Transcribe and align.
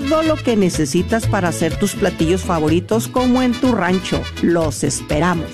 todo 0.00 0.22
lo 0.22 0.36
que 0.36 0.56
necesitas 0.56 1.26
para 1.26 1.48
hacer 1.48 1.76
tus 1.78 1.94
platillos 1.94 2.42
favoritos 2.42 3.08
como 3.08 3.42
en 3.42 3.52
tu 3.52 3.72
rancho. 3.72 4.22
Los 4.42 4.84
esperamos. 4.84 5.50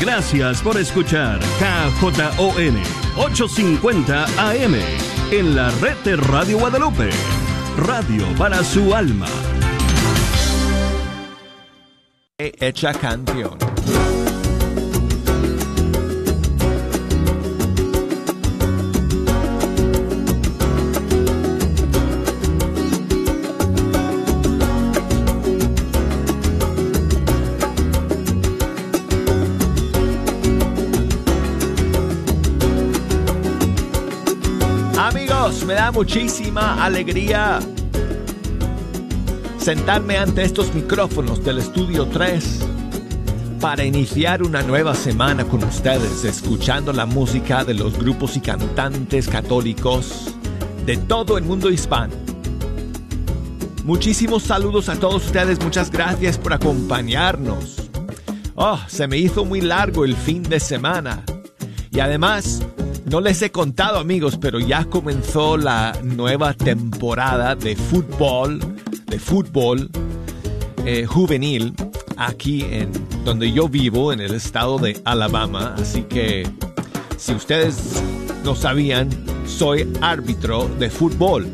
Gracias 0.00 0.62
por 0.62 0.78
escuchar 0.78 1.40
KJON 1.58 2.76
850 3.16 4.24
AM 4.50 4.74
en 5.30 5.54
la 5.54 5.70
red 5.80 5.96
de 6.04 6.16
Radio 6.16 6.58
Guadalupe. 6.58 7.10
Radio 7.76 8.24
para 8.38 8.62
su 8.62 8.94
alma. 8.94 9.26
Hecha 12.38 12.92
canción. 12.94 13.58
Me 35.66 35.74
da 35.74 35.90
muchísima 35.90 36.84
alegría 36.84 37.58
sentarme 39.56 40.18
ante 40.18 40.42
estos 40.42 40.74
micrófonos 40.74 41.42
del 41.42 41.58
estudio 41.58 42.06
3 42.06 42.60
para 43.60 43.84
iniciar 43.84 44.42
una 44.42 44.62
nueva 44.62 44.94
semana 44.94 45.44
con 45.44 45.64
ustedes, 45.64 46.24
escuchando 46.24 46.92
la 46.92 47.06
música 47.06 47.64
de 47.64 47.72
los 47.72 47.98
grupos 47.98 48.36
y 48.36 48.40
cantantes 48.40 49.26
católicos 49.26 50.34
de 50.84 50.98
todo 50.98 51.38
el 51.38 51.44
mundo 51.44 51.70
hispano. 51.70 52.12
Muchísimos 53.84 54.42
saludos 54.42 54.90
a 54.90 54.96
todos 54.96 55.26
ustedes, 55.26 55.62
muchas 55.62 55.90
gracias 55.90 56.36
por 56.36 56.52
acompañarnos. 56.52 57.90
Oh, 58.54 58.78
se 58.86 59.08
me 59.08 59.16
hizo 59.16 59.46
muy 59.46 59.62
largo 59.62 60.04
el 60.04 60.14
fin 60.14 60.42
de 60.42 60.60
semana. 60.60 61.24
Y 61.90 62.00
además, 62.00 62.60
no 63.06 63.20
les 63.20 63.42
he 63.42 63.50
contado 63.50 63.98
amigos, 63.98 64.38
pero 64.40 64.58
ya 64.58 64.84
comenzó 64.86 65.56
la 65.56 65.96
nueva 66.02 66.54
temporada 66.54 67.54
de 67.54 67.76
fútbol, 67.76 68.60
de 69.06 69.18
fútbol 69.18 69.90
eh, 70.86 71.06
juvenil 71.06 71.74
aquí 72.16 72.62
en 72.62 72.92
donde 73.24 73.52
yo 73.52 73.68
vivo, 73.68 74.12
en 74.12 74.20
el 74.20 74.34
estado 74.34 74.78
de 74.78 75.00
Alabama. 75.04 75.74
Así 75.78 76.02
que 76.02 76.48
si 77.18 77.32
ustedes 77.34 78.02
no 78.44 78.54
sabían, 78.54 79.10
soy 79.46 79.90
árbitro 80.00 80.68
de 80.78 80.90
fútbol. 80.90 81.46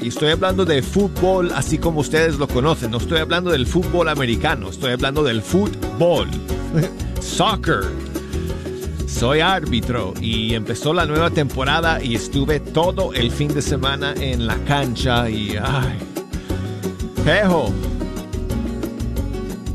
Y 0.00 0.08
estoy 0.08 0.30
hablando 0.30 0.64
de 0.64 0.82
fútbol 0.82 1.52
así 1.54 1.78
como 1.78 2.00
ustedes 2.00 2.36
lo 2.36 2.48
conocen. 2.48 2.90
No 2.90 2.98
estoy 2.98 3.18
hablando 3.18 3.50
del 3.50 3.66
fútbol 3.66 4.08
americano, 4.08 4.70
estoy 4.70 4.92
hablando 4.92 5.22
del 5.22 5.42
fútbol. 5.42 6.28
Soccer 7.20 7.84
soy 9.12 9.40
árbitro 9.40 10.14
y 10.20 10.54
empezó 10.54 10.92
la 10.92 11.06
nueva 11.06 11.30
temporada 11.30 12.02
y 12.02 12.14
estuve 12.14 12.60
todo 12.60 13.12
el 13.12 13.30
fin 13.30 13.52
de 13.52 13.62
semana 13.62 14.14
en 14.18 14.46
la 14.46 14.56
cancha 14.64 15.28
y 15.28 15.50
ay, 15.50 15.98
pejo, 17.24 17.72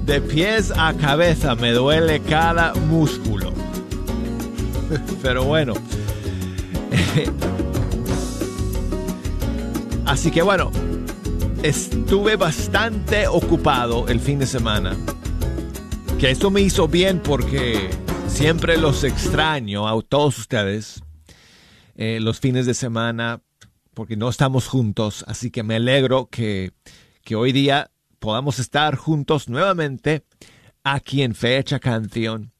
de 0.06 0.22
pies 0.22 0.72
a 0.76 0.94
cabeza 0.94 1.56
me 1.56 1.72
duele 1.72 2.20
cada 2.22 2.74
músculo. 2.74 3.54
Pero 5.22 5.46
bueno. 5.46 5.74
Así 10.06 10.32
que 10.32 10.42
bueno, 10.42 10.72
estuve 11.64 12.38
bastante 12.38 13.28
ocupado 13.28 14.08
el 14.08 14.20
fin 14.20 14.40
de 14.40 14.48
semana. 14.48 14.96
Que 16.18 16.32
esto 16.32 16.50
me 16.50 16.62
hizo 16.62 16.88
bien 16.88 17.22
porque 17.24 17.92
Siempre 18.28 18.78
los 18.78 19.04
extraño 19.04 19.88
a 19.88 20.02
todos 20.02 20.38
ustedes 20.38 21.02
eh, 21.96 22.20
los 22.22 22.40
fines 22.40 22.66
de 22.66 22.74
semana 22.74 23.42
porque 23.94 24.16
no 24.16 24.30
estamos 24.30 24.68
juntos, 24.68 25.26
así 25.28 25.50
que 25.50 25.64
me 25.64 25.78
alegro 25.78 26.28
que, 26.30 26.72
que 27.24 27.36
hoy 27.36 27.52
día 27.52 27.90
podamos 28.20 28.60
estar 28.60 28.96
juntos 28.96 29.50
nuevamente 29.50 30.24
aquí 30.84 31.24
en 31.24 31.34
Fecha 31.34 31.80
Canción. 31.80 32.54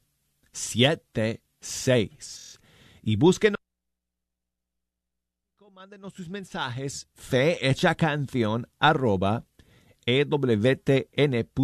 7 0.52 1.42
6 1.60 2.49
y 3.10 3.16
búsquenos. 3.16 3.58
Mándenos 5.74 6.14
sus 6.14 6.30
mensajes 6.30 7.08
fe 7.16 7.70
hecha 7.70 7.96
canción 7.96 8.68
arroba 8.80 9.46
ewtn.com 10.06 11.56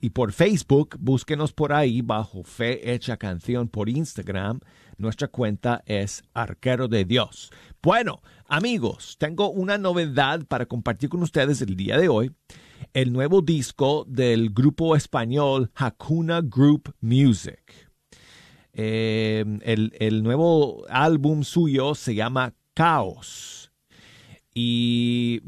y 0.00 0.10
por 0.10 0.32
Facebook 0.32 0.96
búsquenos 1.00 1.52
por 1.52 1.72
ahí 1.72 2.00
bajo 2.00 2.44
Fe 2.44 2.92
Hecha 2.94 3.16
Canción 3.16 3.68
por 3.68 3.88
Instagram. 3.88 4.60
Nuestra 4.98 5.28
cuenta 5.28 5.82
es 5.86 6.22
Arquero 6.32 6.86
de 6.86 7.04
Dios. 7.04 7.50
Bueno, 7.82 8.22
amigos, 8.46 9.16
tengo 9.18 9.50
una 9.50 9.78
novedad 9.78 10.46
para 10.46 10.66
compartir 10.66 11.08
con 11.08 11.22
ustedes 11.22 11.60
el 11.60 11.74
día 11.74 11.98
de 11.98 12.08
hoy. 12.08 12.30
El 12.92 13.12
nuevo 13.12 13.42
disco 13.42 14.04
del 14.06 14.50
grupo 14.50 14.94
español 14.94 15.72
Hakuna 15.74 16.40
Group 16.40 16.94
Music. 17.00 17.93
Eh, 18.74 19.44
el, 19.62 20.22
nuevo 20.22 20.84
álbum 20.88 21.44
suyo 21.44 21.94
se 21.94 22.14
llama 22.14 22.54
Caos. 22.74 23.72
Y 24.52 25.42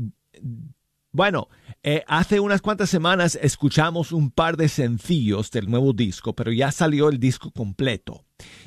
bueno, 1.12 1.48
eh, 1.82 2.04
hace 2.06 2.40
unas 2.40 2.60
cuantas 2.60 2.90
semanas 2.90 3.38
escuchamos 3.40 4.12
un 4.12 4.30
par 4.30 4.56
de 4.56 4.68
sencillos 4.68 5.50
del 5.50 5.70
nuevo 5.70 5.92
disco, 5.92 6.34
pero 6.34 6.52
ya 6.52 6.70
salió 6.70 7.08
el 7.08 7.18
disco 7.18 7.50
completo. 7.50 8.24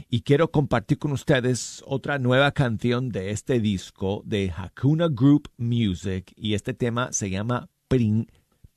Y 0.09 0.21
quiero 0.21 0.49
compartir 0.49 0.97
con 0.97 1.11
ustedes 1.11 1.83
otra 1.85 2.17
nueva 2.17 2.51
canción 2.51 3.09
de 3.09 3.31
este 3.31 3.59
disco 3.59 4.23
de 4.25 4.51
Hakuna 4.55 5.07
Group 5.09 5.49
Music. 5.57 6.33
Y 6.35 6.55
este 6.55 6.73
tema 6.73 7.13
se 7.13 7.29
llama 7.29 7.69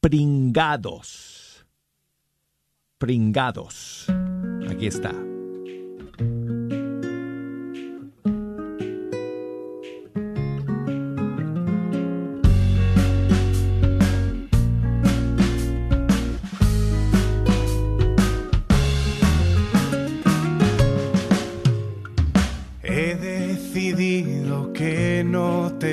Pringados. 0.01 1.65
Pringados. 2.99 4.07
Aquí 4.69 4.87
está. 4.87 5.32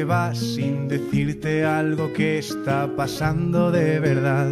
Vas 0.10 0.40
sin 0.40 0.88
decirte 0.88 1.64
algo 1.64 2.12
que 2.14 2.40
está 2.40 2.90
pasando 2.98 3.72
de 3.72 4.00
verdad. 4.00 4.52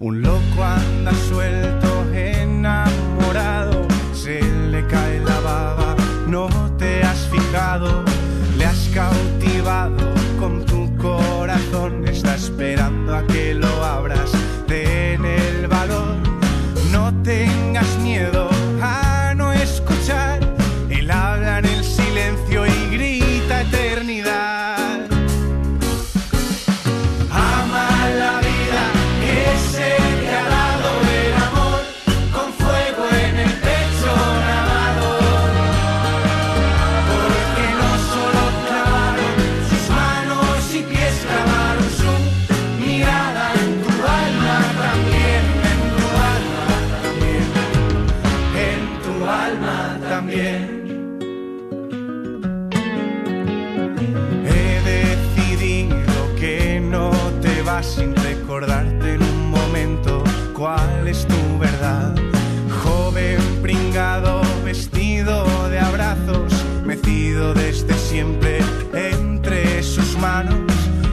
Un 0.00 0.22
loco 0.22 0.64
anda 0.64 1.12
suelto, 1.28 1.90
enamorado, 2.14 3.86
se 4.14 4.40
le 4.70 4.86
cae 4.86 5.20
la 5.20 5.38
baba, 5.40 5.94
no 6.26 6.48
te 6.78 7.02
has 7.02 7.28
fijado, 7.28 8.02
le 8.56 8.64
has 8.64 8.88
cautivado 8.94 10.14
con 10.40 10.64
tu 10.64 10.96
corazón, 10.96 12.08
está 12.08 12.34
esperando 12.34 13.14
a 13.14 13.26
que 13.26 13.52
lo 13.52 13.84
abras, 13.84 14.32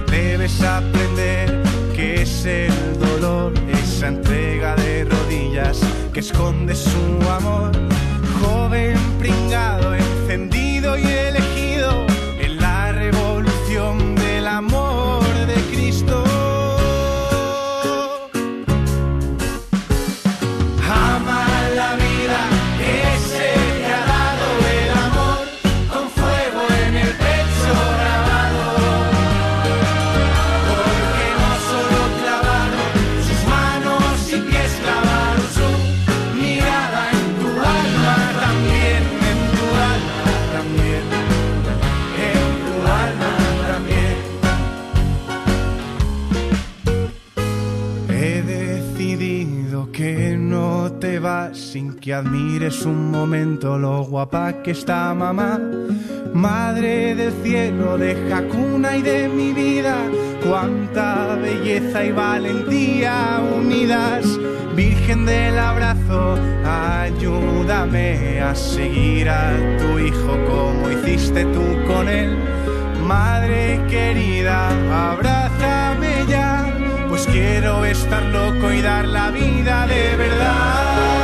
Debes 0.09 0.63
aprender 0.63 1.61
que 1.95 2.23
es 2.23 2.43
el 2.43 2.73
dolor, 2.99 3.53
esa 3.71 4.07
entrega 4.07 4.75
de 4.77 5.05
rodillas 5.05 5.79
que 6.11 6.21
esconde 6.21 6.73
su 6.73 7.29
amor. 7.29 7.71
Joven 8.41 8.97
pringado, 9.19 9.93
encendido 9.93 10.97
y 10.97 11.03
elegido 11.03 11.30
que 52.11 52.15
admires 52.15 52.85
un 52.85 53.09
momento 53.09 53.77
lo 53.77 54.03
guapa 54.03 54.61
que 54.63 54.71
está 54.71 55.13
mamá. 55.13 55.57
Madre 56.33 57.15
del 57.15 57.31
cielo, 57.41 57.97
de 57.97 58.11
Hakuna 58.33 58.97
y 58.97 59.01
de 59.01 59.29
mi 59.29 59.53
vida, 59.53 59.95
cuánta 60.45 61.35
belleza 61.35 62.03
y 62.03 62.11
valentía 62.11 63.39
unidas. 63.57 64.25
Virgen 64.75 65.25
del 65.25 65.57
abrazo, 65.57 66.37
ayúdame 66.65 68.41
a 68.41 68.55
seguir 68.55 69.29
a 69.29 69.53
tu 69.79 69.97
hijo 69.97 70.33
como 70.51 70.91
hiciste 70.91 71.45
tú 71.45 71.65
con 71.87 72.09
él. 72.09 72.37
Madre 73.07 73.79
querida, 73.89 74.57
abrázame 75.11 76.25
ya, 76.27 76.75
pues 77.07 77.25
quiero 77.27 77.85
estar 77.85 78.23
loco 78.23 78.69
y 78.73 78.81
dar 78.81 79.05
la 79.05 79.31
vida 79.31 79.87
de 79.87 80.17
verdad. 80.17 81.20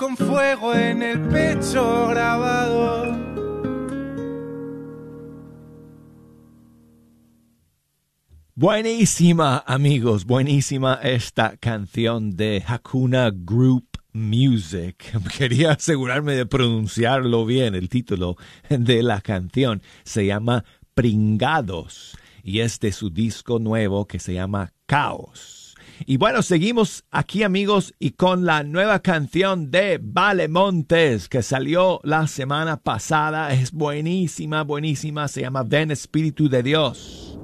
Con 0.00 0.16
fuego 0.16 0.74
en 0.74 1.02
el 1.02 1.20
pecho 1.28 2.08
grabado. 2.08 3.14
Buenísima, 8.54 9.62
amigos, 9.66 10.24
buenísima 10.24 10.94
esta 11.02 11.58
canción 11.58 12.30
de 12.30 12.64
Hakuna 12.66 13.30
Group 13.30 13.88
Music. 14.14 15.12
Quería 15.36 15.72
asegurarme 15.72 16.32
de 16.32 16.46
pronunciarlo 16.46 17.44
bien. 17.44 17.74
El 17.74 17.90
título 17.90 18.38
de 18.70 19.02
la 19.02 19.20
canción 19.20 19.82
se 20.04 20.24
llama 20.24 20.64
Pringados 20.94 22.16
y 22.42 22.60
es 22.60 22.80
de 22.80 22.92
su 22.92 23.10
disco 23.10 23.58
nuevo 23.58 24.06
que 24.06 24.18
se 24.18 24.32
llama 24.32 24.72
Caos. 24.86 25.59
Y 26.06 26.16
bueno, 26.16 26.42
seguimos 26.42 27.04
aquí 27.10 27.42
amigos 27.42 27.94
y 27.98 28.12
con 28.12 28.44
la 28.44 28.62
nueva 28.62 29.00
canción 29.00 29.70
de 29.70 30.00
Vale 30.02 30.48
Montes 30.48 31.28
que 31.28 31.42
salió 31.42 32.00
la 32.04 32.26
semana 32.26 32.78
pasada. 32.78 33.52
Es 33.52 33.72
buenísima, 33.72 34.64
buenísima. 34.64 35.28
Se 35.28 35.42
llama 35.42 35.62
Ven 35.62 35.90
Espíritu 35.90 36.48
de 36.48 36.62
Dios. 36.62 37.38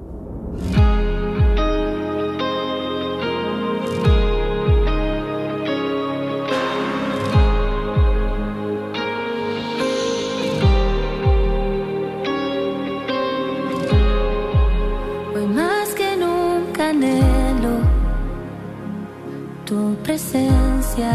Presencia, 20.07 21.11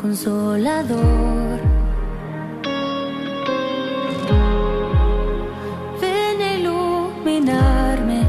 consolador. 0.00 1.60
Ven 6.00 6.42
a 6.42 6.54
iluminarme 6.58 8.22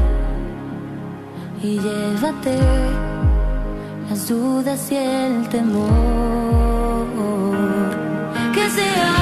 y 1.64 1.80
llévate 1.80 2.58
las 4.08 4.28
dudas 4.28 4.92
y 4.92 4.96
el 4.96 5.48
temor. 5.48 6.62
Que 8.54 8.70
se 8.70 9.21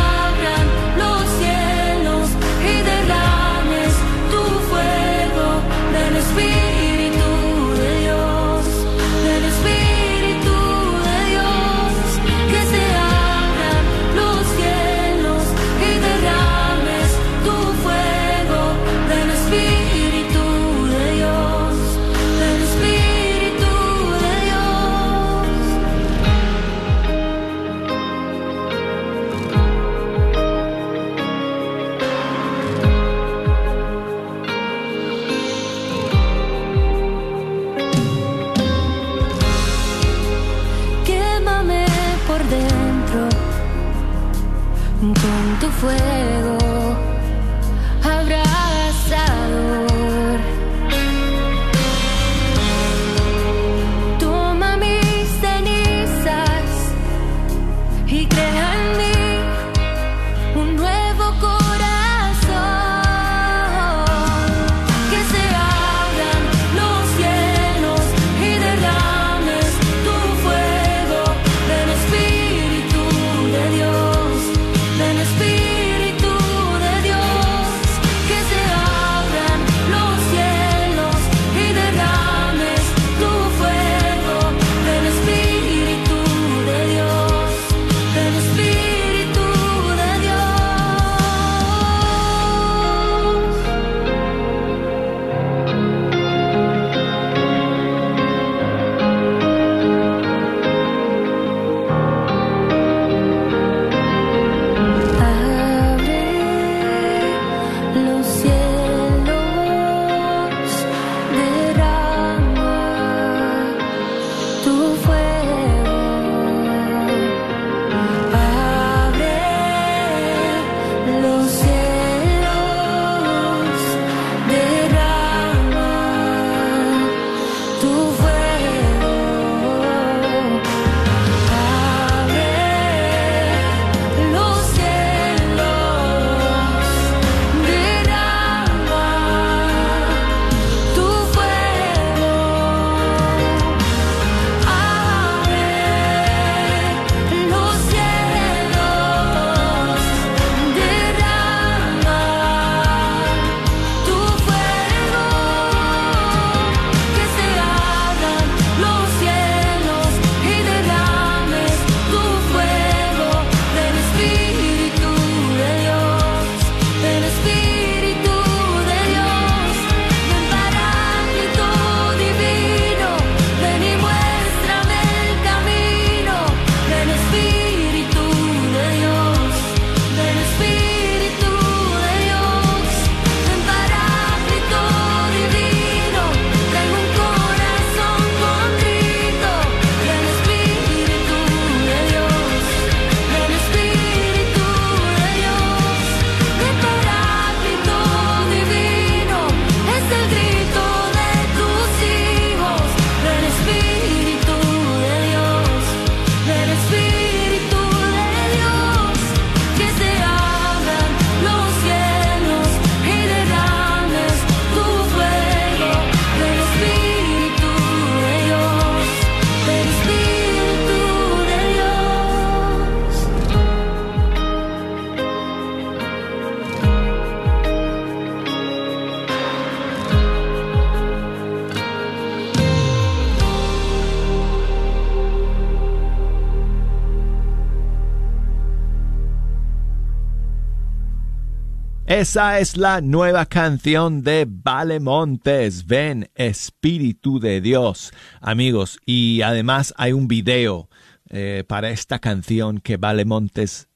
Esa 242.20 242.58
es 242.58 242.76
la 242.76 243.00
nueva 243.00 243.46
canción 243.46 244.22
de 244.22 244.46
Vale 244.46 245.00
Montes, 245.00 245.86
Ven 245.86 246.28
Espíritu 246.34 247.40
de 247.40 247.62
Dios, 247.62 248.12
amigos. 248.42 248.98
Y 249.06 249.40
además 249.40 249.94
hay 249.96 250.12
un 250.12 250.28
video 250.28 250.90
eh, 251.30 251.64
para 251.66 251.88
esta 251.88 252.18
canción 252.18 252.80
que 252.80 252.98
Vale 252.98 253.24
Montes 253.24 253.88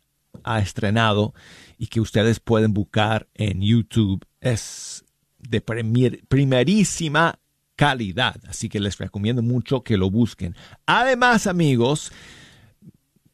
ha 0.42 0.58
estrenado 0.58 1.34
y 1.76 1.88
que 1.88 2.00
ustedes 2.00 2.40
pueden 2.40 2.72
buscar 2.72 3.28
en 3.34 3.60
YouTube. 3.60 4.24
Es 4.40 5.04
de 5.38 5.60
primerísima 5.60 7.38
calidad, 7.76 8.36
así 8.48 8.70
que 8.70 8.80
les 8.80 8.96
recomiendo 8.96 9.42
mucho 9.42 9.82
que 9.82 9.98
lo 9.98 10.10
busquen. 10.10 10.56
Además, 10.86 11.46
amigos, 11.46 12.10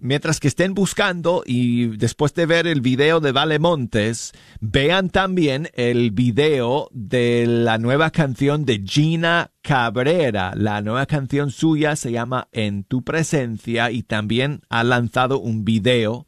mientras 0.00 0.40
que 0.40 0.48
estén 0.48 0.74
buscando 0.74 1.42
y 1.46 1.96
después 1.96 2.34
de 2.34 2.46
ver 2.46 2.66
el 2.66 2.80
video 2.80 3.20
de 3.20 3.32
Vale 3.32 3.58
Montes, 3.58 4.32
vean 4.60 5.10
también 5.10 5.68
el 5.74 6.10
video 6.10 6.88
de 6.92 7.46
la 7.46 7.78
nueva 7.78 8.10
canción 8.10 8.64
de 8.64 8.82
Gina 8.84 9.52
Cabrera. 9.62 10.52
La 10.56 10.80
nueva 10.80 11.06
canción 11.06 11.50
suya 11.50 11.96
se 11.96 12.12
llama 12.12 12.48
En 12.52 12.84
tu 12.84 13.02
presencia 13.02 13.90
y 13.90 14.02
también 14.02 14.62
ha 14.68 14.84
lanzado 14.84 15.38
un 15.38 15.64
video 15.64 16.26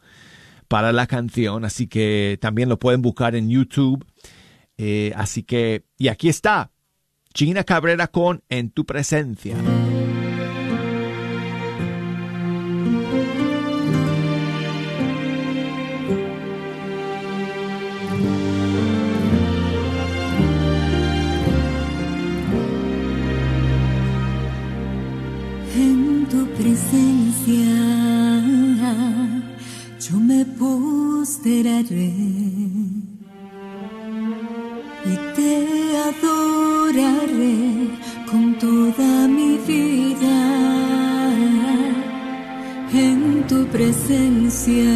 para 0.68 0.92
la 0.92 1.06
canción, 1.06 1.64
así 1.64 1.86
que 1.86 2.38
también 2.40 2.68
lo 2.68 2.78
pueden 2.78 3.02
buscar 3.02 3.34
en 3.34 3.50
YouTube. 3.50 4.06
Eh, 4.78 5.12
así 5.16 5.42
que, 5.42 5.84
y 5.98 6.08
aquí 6.08 6.28
está, 6.28 6.70
Gina 7.34 7.64
Cabrera 7.64 8.08
con 8.08 8.42
En 8.48 8.70
tu 8.70 8.86
presencia. 8.86 9.56
Me 30.32 30.44
posteraré 30.62 32.12
y 35.12 35.14
te 35.36 35.52
adoraré 36.10 37.58
con 38.30 38.42
toda 38.64 39.10
mi 39.36 39.52
vida. 39.70 40.38
En 43.08 43.20
tu 43.50 43.58
presencia 43.74 44.94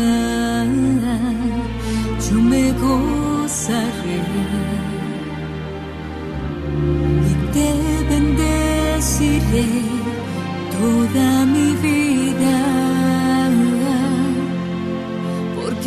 yo 2.25 2.37
me 2.53 2.65
gozaré 2.85 4.21
y 7.31 7.35
te 7.55 7.71
bendeciré 8.11 9.69
toda 10.77 11.29
mi 11.55 11.69
vida, 11.87 12.59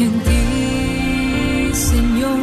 en 0.03 0.19
ti, 0.21 1.73
Señor, 1.73 2.37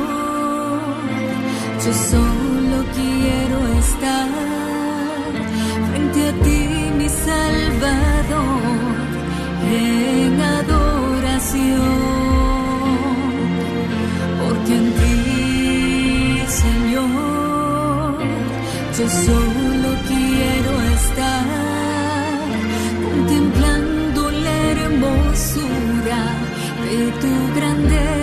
yo 1.85 1.93
solo 2.11 2.77
quiero 2.95 3.59
estar 3.79 4.29
frente 5.89 6.29
a 6.29 6.33
ti, 6.45 6.63
mi 6.99 7.09
Salvador, 7.09 8.61
en 9.73 10.41
adoración, 10.59 11.81
porque 14.41 14.73
en 14.83 14.89
ti, 15.01 15.19
Señor, 16.63 18.19
yo 18.99 19.07
solo 19.27 19.89
quiero 20.11 20.73
estar 20.97 21.45
contemplando 23.03 24.31
la 24.31 24.57
hermosura 24.73 26.46
de 26.87 27.11
tu 27.21 27.33
grandeza. 27.57 28.16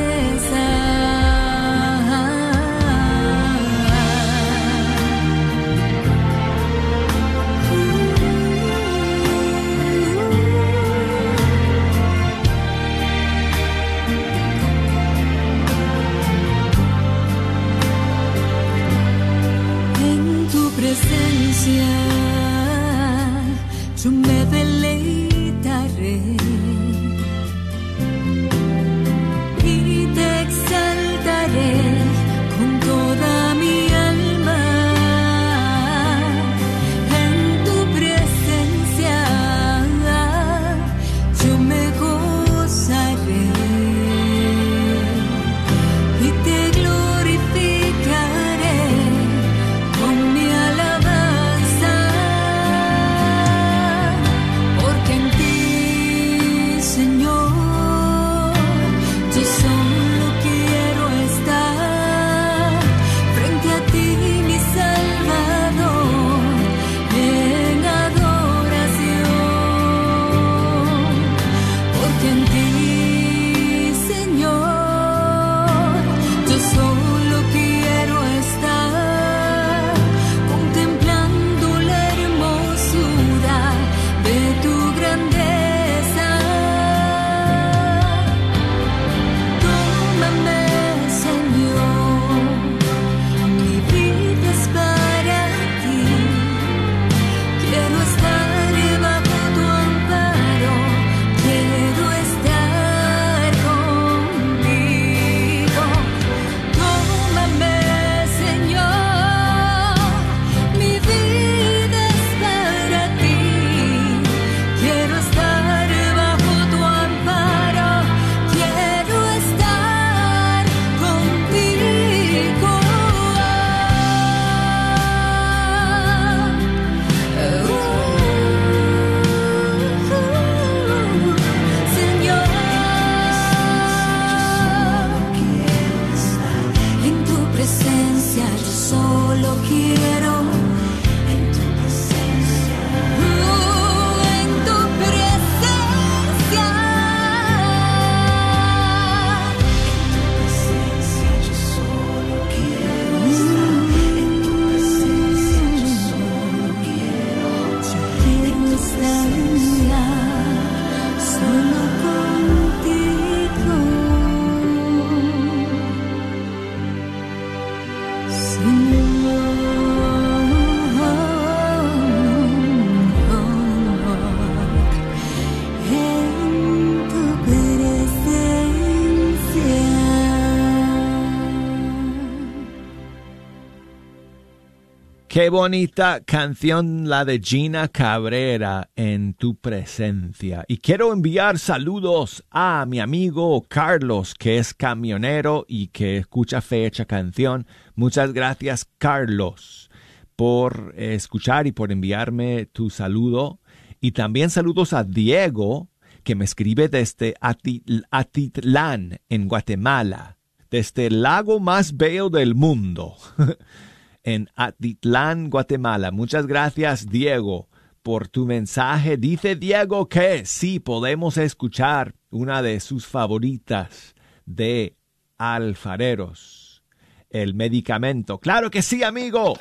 Qué 185.43 185.49
bonita 185.49 186.21
canción 186.23 187.09
la 187.09 187.25
de 187.25 187.41
Gina 187.43 187.89
Cabrera 187.89 188.89
en 188.95 189.33
tu 189.33 189.57
presencia. 189.57 190.63
Y 190.69 190.77
quiero 190.77 191.11
enviar 191.11 191.59
saludos 191.59 192.45
a 192.49 192.85
mi 192.87 193.01
amigo 193.01 193.61
Carlos, 193.67 194.35
que 194.35 194.57
es 194.57 194.73
camionero 194.73 195.65
y 195.67 195.87
que 195.87 196.15
escucha 196.15 196.61
fecha 196.61 197.03
canción. 197.03 197.67
Muchas 197.93 198.31
gracias, 198.31 198.87
Carlos, 198.97 199.91
por 200.37 200.93
escuchar 200.95 201.67
y 201.67 201.73
por 201.73 201.91
enviarme 201.91 202.65
tu 202.67 202.89
saludo. 202.89 203.59
Y 203.99 204.13
también 204.13 204.49
saludos 204.49 204.93
a 204.93 205.03
Diego, 205.03 205.89
que 206.23 206.35
me 206.35 206.45
escribe 206.45 206.87
desde 206.87 207.33
Atitlán, 207.41 209.19
en 209.27 209.49
Guatemala, 209.49 210.37
desde 210.71 211.07
el 211.07 211.21
lago 211.21 211.59
más 211.59 211.97
bello 211.97 212.29
del 212.29 212.55
mundo. 212.55 213.17
en 214.23 214.49
Atitlán, 214.55 215.49
Guatemala. 215.49 216.11
Muchas 216.11 216.47
gracias, 216.47 217.07
Diego, 217.09 217.69
por 218.01 218.27
tu 218.27 218.45
mensaje. 218.45 219.17
Dice 219.17 219.55
Diego 219.55 220.07
que 220.07 220.45
sí 220.45 220.79
podemos 220.79 221.37
escuchar 221.37 222.15
una 222.29 222.61
de 222.61 222.79
sus 222.79 223.05
favoritas 223.05 224.15
de 224.45 224.95
alfareros, 225.37 226.83
el 227.29 227.53
medicamento. 227.53 228.39
Claro 228.39 228.71
que 228.71 228.81
sí, 228.81 229.03
amigo. 229.03 229.55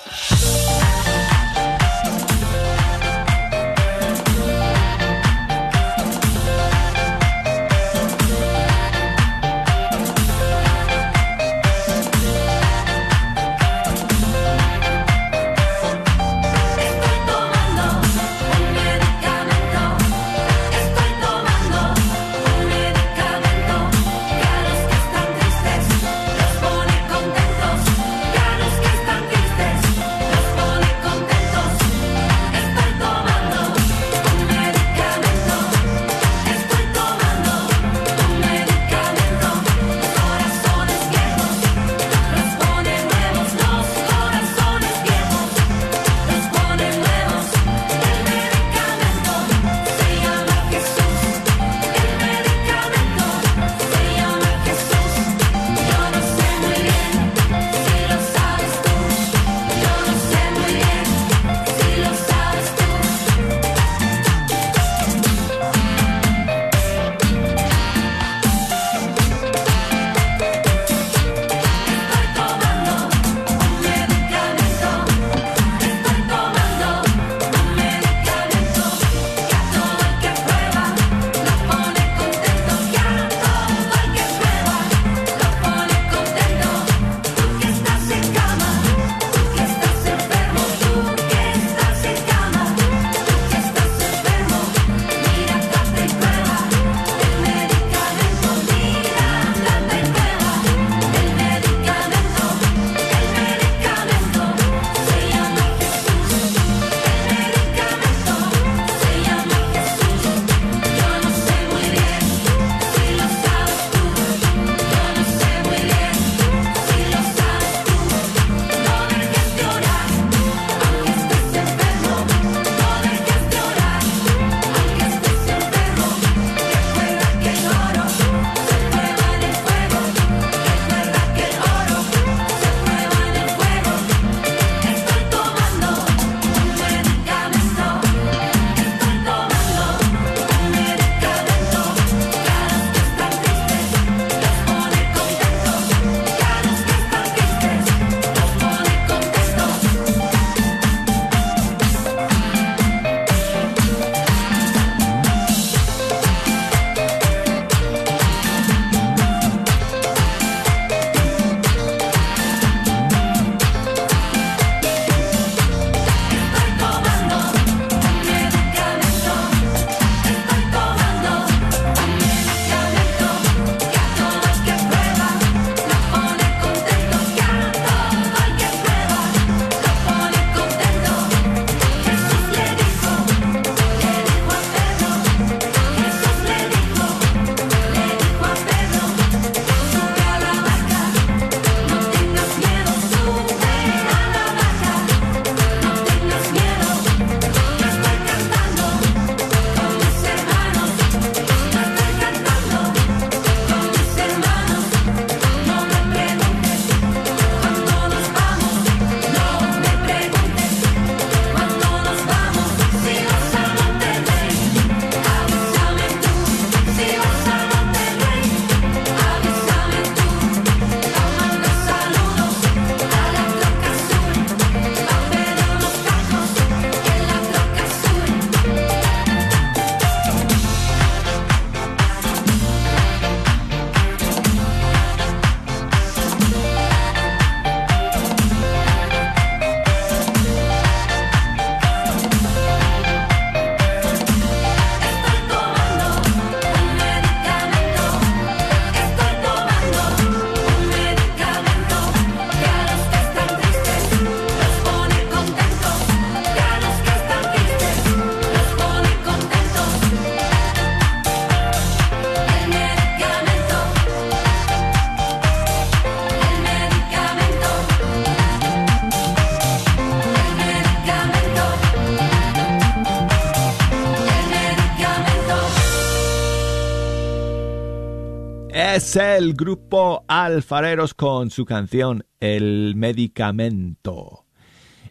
El 279.17 279.55
grupo 279.55 280.25
Alfareros 280.29 281.13
con 281.13 281.51
su 281.51 281.65
canción 281.65 282.25
El 282.41 282.95
Medicamento. 282.97 284.47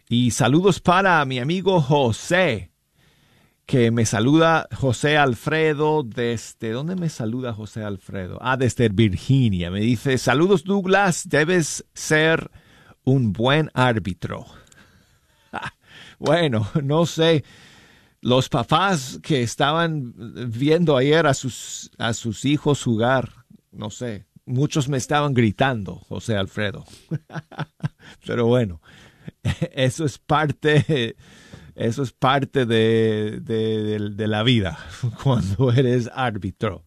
Y 0.08 0.32
saludos 0.32 0.80
para 0.80 1.24
mi 1.24 1.38
amigo 1.38 1.80
José, 1.80 2.72
que 3.64 3.90
me 3.90 4.04
saluda 4.04 4.66
José 4.74 5.16
Alfredo 5.16 6.02
desde... 6.02 6.70
¿Dónde 6.70 6.96
me 6.96 7.08
saluda 7.08 7.52
José 7.52 7.84
Alfredo? 7.84 8.38
Ah, 8.40 8.56
desde 8.56 8.88
Virginia. 8.88 9.70
Me 9.70 9.80
dice, 9.80 10.18
saludos 10.18 10.64
Douglas, 10.64 11.28
debes 11.28 11.84
ser 11.94 12.50
un 13.04 13.32
buen 13.32 13.70
árbitro. 13.74 14.46
bueno, 16.18 16.66
no 16.82 17.06
sé 17.06 17.44
los 18.22 18.48
papás 18.48 19.18
que 19.20 19.42
estaban 19.42 20.14
viendo 20.48 20.96
ayer 20.96 21.26
a 21.26 21.34
sus, 21.34 21.90
a 21.98 22.14
sus 22.14 22.44
hijos 22.44 22.82
jugar, 22.82 23.41
no 23.72 23.90
sé, 23.90 24.26
muchos 24.44 24.88
me 24.88 24.98
estaban 24.98 25.34
gritando, 25.34 25.96
José 25.96 26.36
Alfredo. 26.36 26.84
Pero 28.26 28.46
bueno, 28.46 28.80
eso 29.72 30.04
es 30.04 30.18
parte, 30.18 31.16
eso 31.74 32.02
es 32.02 32.12
parte 32.12 32.66
de, 32.66 33.40
de, 33.40 34.28
la 34.28 34.42
vida 34.42 34.78
cuando 35.22 35.72
eres 35.72 36.10
árbitro. 36.14 36.84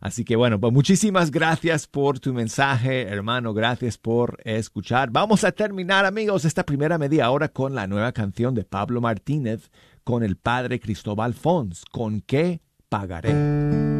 Así 0.00 0.24
que 0.24 0.36
bueno, 0.36 0.60
pues 0.60 0.72
muchísimas 0.72 1.30
gracias 1.30 1.86
por 1.86 2.20
tu 2.20 2.32
mensaje, 2.32 3.08
hermano. 3.08 3.54
Gracias 3.54 3.96
por 3.96 4.38
escuchar. 4.44 5.10
Vamos 5.10 5.42
a 5.42 5.52
terminar, 5.52 6.04
amigos, 6.04 6.44
esta 6.44 6.64
primera 6.64 6.98
media 6.98 7.30
hora 7.30 7.48
con 7.48 7.74
la 7.74 7.86
nueva 7.86 8.12
canción 8.12 8.54
de 8.54 8.64
Pablo 8.64 9.00
Martínez 9.00 9.70
con 10.04 10.22
el 10.22 10.36
padre 10.36 10.78
Cristóbal 10.78 11.34
Fons. 11.34 11.84
¿Con 11.90 12.20
qué 12.20 12.60
pagaré? 12.88 13.95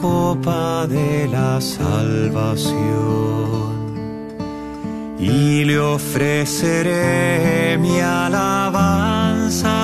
Copa 0.00 0.86
de 0.86 1.28
la 1.28 1.60
salvación 1.60 2.80
y 5.18 5.64
le 5.64 5.78
ofreceré 5.78 7.76
mi 7.78 8.00
alabanza. 8.00 9.78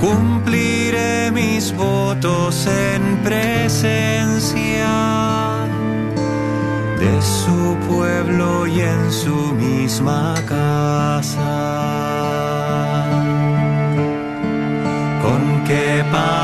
Cumpliré 0.00 1.30
mis 1.30 1.74
votos 1.76 2.66
en 2.66 3.18
presencia 3.22 4.94
de 6.98 7.22
su 7.22 7.76
pueblo 7.88 8.66
y 8.66 8.80
en 8.80 9.12
su 9.12 9.52
misma 9.54 10.34
casa. 10.48 11.52
¿Con 15.22 15.64
qué 15.66 16.02
pagaré? 16.10 16.43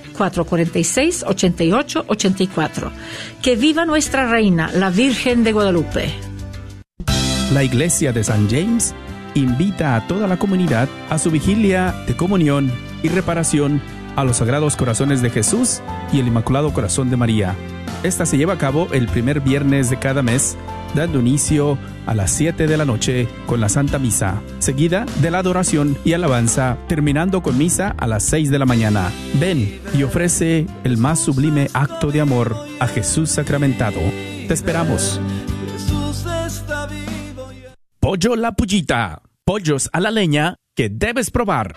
446-8884. 0.21 2.91
Que 3.41 3.55
viva 3.55 3.85
nuestra 3.85 4.27
reina, 4.27 4.69
la 4.73 4.91
Virgen 4.91 5.43
de 5.43 5.51
Guadalupe. 5.51 6.13
La 7.51 7.63
Iglesia 7.63 8.13
de 8.13 8.23
San 8.23 8.47
James 8.49 8.93
invita 9.33 9.95
a 9.95 10.07
toda 10.07 10.27
la 10.27 10.37
comunidad 10.37 10.87
a 11.09 11.17
su 11.17 11.31
vigilia 11.31 11.95
de 12.05 12.15
comunión 12.15 12.71
y 13.01 13.09
reparación 13.09 13.81
a 14.15 14.23
los 14.23 14.37
Sagrados 14.37 14.75
Corazones 14.75 15.21
de 15.21 15.29
Jesús 15.29 15.81
y 16.13 16.19
el 16.19 16.27
Inmaculado 16.27 16.73
Corazón 16.73 17.09
de 17.09 17.17
María. 17.17 17.55
Esta 18.03 18.25
se 18.25 18.37
lleva 18.37 18.53
a 18.53 18.57
cabo 18.57 18.87
el 18.91 19.07
primer 19.07 19.41
viernes 19.41 19.89
de 19.89 19.97
cada 19.97 20.21
mes 20.21 20.57
dando 20.95 21.19
inicio 21.19 21.77
a 22.05 22.13
las 22.13 22.31
7 22.31 22.67
de 22.67 22.77
la 22.77 22.85
noche 22.85 23.27
con 23.45 23.61
la 23.61 23.69
Santa 23.69 23.99
Misa, 23.99 24.41
seguida 24.59 25.05
de 25.21 25.31
la 25.31 25.39
adoración 25.39 25.97
y 26.03 26.13
alabanza, 26.13 26.77
terminando 26.87 27.41
con 27.41 27.57
misa 27.57 27.95
a 27.97 28.07
las 28.07 28.23
6 28.23 28.51
de 28.51 28.59
la 28.59 28.65
mañana. 28.65 29.11
Ven 29.39 29.79
y 29.93 30.03
ofrece 30.03 30.67
el 30.83 30.97
más 30.97 31.19
sublime 31.19 31.69
acto 31.73 32.11
de 32.11 32.21
amor 32.21 32.55
a 32.79 32.87
Jesús 32.87 33.29
sacramentado. 33.29 33.99
Te 34.47 34.53
esperamos. 34.53 35.19
Pollo 37.99 38.35
la 38.35 38.51
pullita. 38.53 39.21
Pollos 39.45 39.89
a 39.93 39.99
la 39.99 40.11
leña 40.11 40.55
que 40.75 40.89
debes 40.89 41.31
probar. 41.31 41.75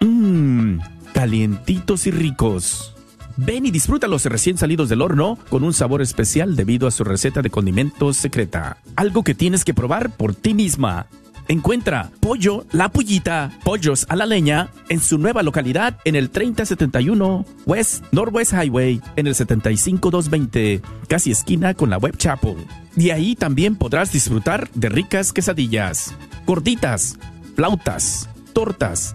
Mmm, 0.00 0.78
calientitos 1.12 2.06
y 2.06 2.10
ricos. 2.10 2.93
Ven 3.36 3.66
y 3.66 3.70
disfrútalos 3.72 4.24
recién 4.26 4.56
salidos 4.56 4.88
del 4.88 5.02
horno 5.02 5.38
con 5.48 5.64
un 5.64 5.72
sabor 5.72 6.02
especial 6.02 6.54
debido 6.54 6.86
a 6.86 6.92
su 6.92 7.02
receta 7.02 7.42
de 7.42 7.50
condimentos 7.50 8.16
secreta. 8.16 8.76
Algo 8.94 9.24
que 9.24 9.34
tienes 9.34 9.64
que 9.64 9.74
probar 9.74 10.10
por 10.10 10.34
ti 10.34 10.54
misma. 10.54 11.06
Encuentra 11.48 12.10
Pollo 12.20 12.64
La 12.70 12.90
Pullita, 12.90 13.50
Pollos 13.64 14.06
a 14.08 14.16
la 14.16 14.24
Leña, 14.24 14.70
en 14.88 15.00
su 15.00 15.18
nueva 15.18 15.42
localidad 15.42 15.98
en 16.04 16.14
el 16.14 16.30
3071 16.30 17.44
West 17.66 18.04
Northwest 18.12 18.52
Highway, 18.52 19.00
en 19.16 19.26
el 19.26 19.34
75220, 19.34 20.80
casi 21.08 21.32
esquina 21.32 21.74
con 21.74 21.90
la 21.90 21.98
Web 21.98 22.16
Chapel. 22.16 22.56
Y 22.96 23.10
ahí 23.10 23.34
también 23.34 23.76
podrás 23.76 24.12
disfrutar 24.12 24.70
de 24.74 24.88
ricas 24.88 25.32
quesadillas, 25.32 26.14
gorditas, 26.46 27.18
flautas, 27.56 28.30
tortas, 28.52 29.14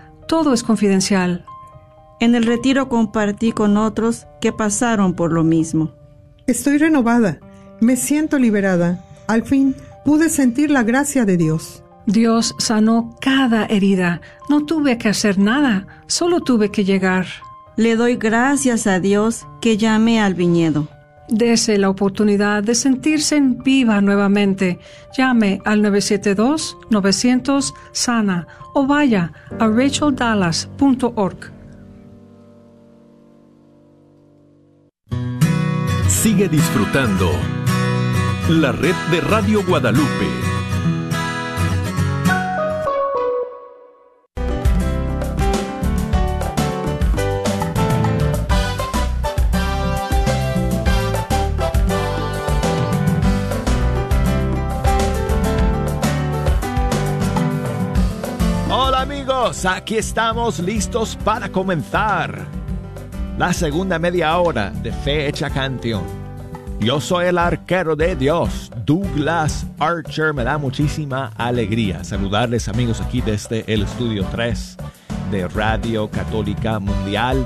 todo 0.31 0.53
es 0.53 0.63
confidencial. 0.63 1.43
En 2.21 2.35
el 2.35 2.45
retiro 2.45 2.87
compartí 2.87 3.51
con 3.51 3.75
otros 3.75 4.27
que 4.39 4.53
pasaron 4.53 5.13
por 5.13 5.33
lo 5.33 5.43
mismo. 5.43 5.91
Estoy 6.47 6.77
renovada, 6.77 7.41
me 7.81 7.97
siento 7.97 8.39
liberada. 8.39 9.03
Al 9.27 9.43
fin 9.43 9.75
pude 10.05 10.29
sentir 10.29 10.71
la 10.71 10.83
gracia 10.83 11.25
de 11.25 11.35
Dios. 11.35 11.83
Dios 12.05 12.55
sanó 12.59 13.17
cada 13.19 13.65
herida. 13.65 14.21
No 14.47 14.65
tuve 14.65 14.97
que 14.97 15.09
hacer 15.09 15.37
nada, 15.37 15.85
solo 16.07 16.39
tuve 16.39 16.71
que 16.71 16.85
llegar. 16.85 17.25
Le 17.75 17.97
doy 17.97 18.15
gracias 18.15 18.87
a 18.87 19.01
Dios 19.01 19.45
que 19.59 19.75
llamé 19.75 20.21
al 20.21 20.33
viñedo. 20.33 20.87
Dese 21.31 21.77
la 21.77 21.89
oportunidad 21.89 22.61
de 22.61 22.75
sentirse 22.75 23.37
en 23.37 23.63
viva 23.63 24.01
nuevamente. 24.01 24.79
Llame 25.17 25.61
al 25.63 25.81
972-900-SANA 25.81 28.47
o 28.73 28.85
vaya 28.85 29.31
a 29.57 29.67
racheldallas.org. 29.67 31.53
Sigue 36.09 36.49
disfrutando 36.49 37.31
la 38.49 38.73
red 38.73 38.95
de 39.09 39.21
Radio 39.21 39.63
Guadalupe. 39.65 40.50
Aquí 59.65 59.97
estamos 59.97 60.59
listos 60.59 61.15
para 61.23 61.49
comenzar 61.49 62.47
la 63.37 63.53
segunda 63.53 63.99
media 63.99 64.37
hora 64.37 64.71
de 64.71 64.91
Fe 64.91 65.27
Hecha 65.27 65.49
Canción. 65.49 66.03
Yo 66.79 66.99
soy 66.99 67.27
el 67.27 67.37
arquero 67.37 67.95
de 67.95 68.15
Dios, 68.15 68.71
Douglas 68.85 69.67
Archer. 69.77 70.33
Me 70.33 70.43
da 70.43 70.57
muchísima 70.57 71.31
alegría 71.37 72.03
saludarles 72.03 72.67
amigos 72.67 73.01
aquí 73.01 73.21
desde 73.21 73.63
el 73.71 73.83
estudio 73.83 74.25
3 74.31 74.77
de 75.29 75.47
Radio 75.47 76.09
Católica 76.09 76.79
Mundial. 76.79 77.43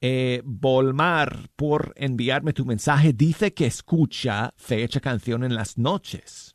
Eh, 0.00 0.42
Volmar 0.44 1.48
por 1.56 1.94
enviarme 1.96 2.52
tu 2.52 2.64
mensaje. 2.64 3.12
Dice 3.12 3.52
que 3.54 3.66
escucha 3.66 4.54
fecha 4.56 5.00
canción 5.00 5.42
en 5.42 5.54
las 5.54 5.78
noches, 5.78 6.54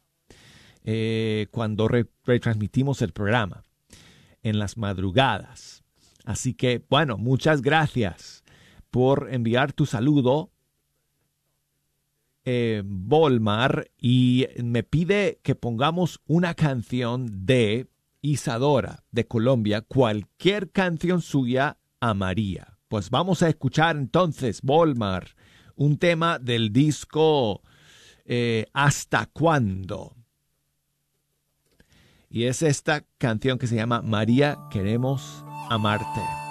eh, 0.85 1.47
cuando 1.51 1.89
retransmitimos 2.23 3.01
el 3.01 3.11
programa 3.11 3.64
en 4.45 4.59
las 4.59 4.77
madrugadas. 4.77 5.83
Así 6.23 6.53
que, 6.53 6.85
bueno, 6.87 7.17
muchas 7.17 7.61
gracias 7.61 8.43
por 8.91 9.33
enviar 9.33 9.73
tu 9.73 9.85
saludo, 9.85 10.51
eh, 12.45 12.83
Volmar, 12.85 13.89
y 13.99 14.47
me 14.63 14.83
pide 14.83 15.39
que 15.41 15.55
pongamos 15.55 16.21
una 16.27 16.53
canción 16.53 17.45
de 17.45 17.87
Isadora 18.21 19.03
de 19.11 19.27
Colombia, 19.27 19.81
cualquier 19.81 20.71
canción 20.71 21.21
suya 21.21 21.79
a 21.99 22.13
María. 22.13 22.77
Pues 22.87 23.09
vamos 23.09 23.41
a 23.41 23.49
escuchar 23.49 23.97
entonces, 23.97 24.61
Volmar, 24.61 25.35
un 25.75 25.97
tema 25.97 26.37
del 26.37 26.71
disco 26.71 27.61
eh, 28.27 28.65
¿Hasta 28.73 29.27
cuándo? 29.27 30.14
Y 32.35 32.47
es 32.47 32.63
esta 32.63 33.05
canción 33.17 33.57
que 33.57 33.65
se 33.65 33.77
llama 33.77 34.01
María, 34.01 34.57
queremos 34.69 35.45
amarte. 35.69 36.44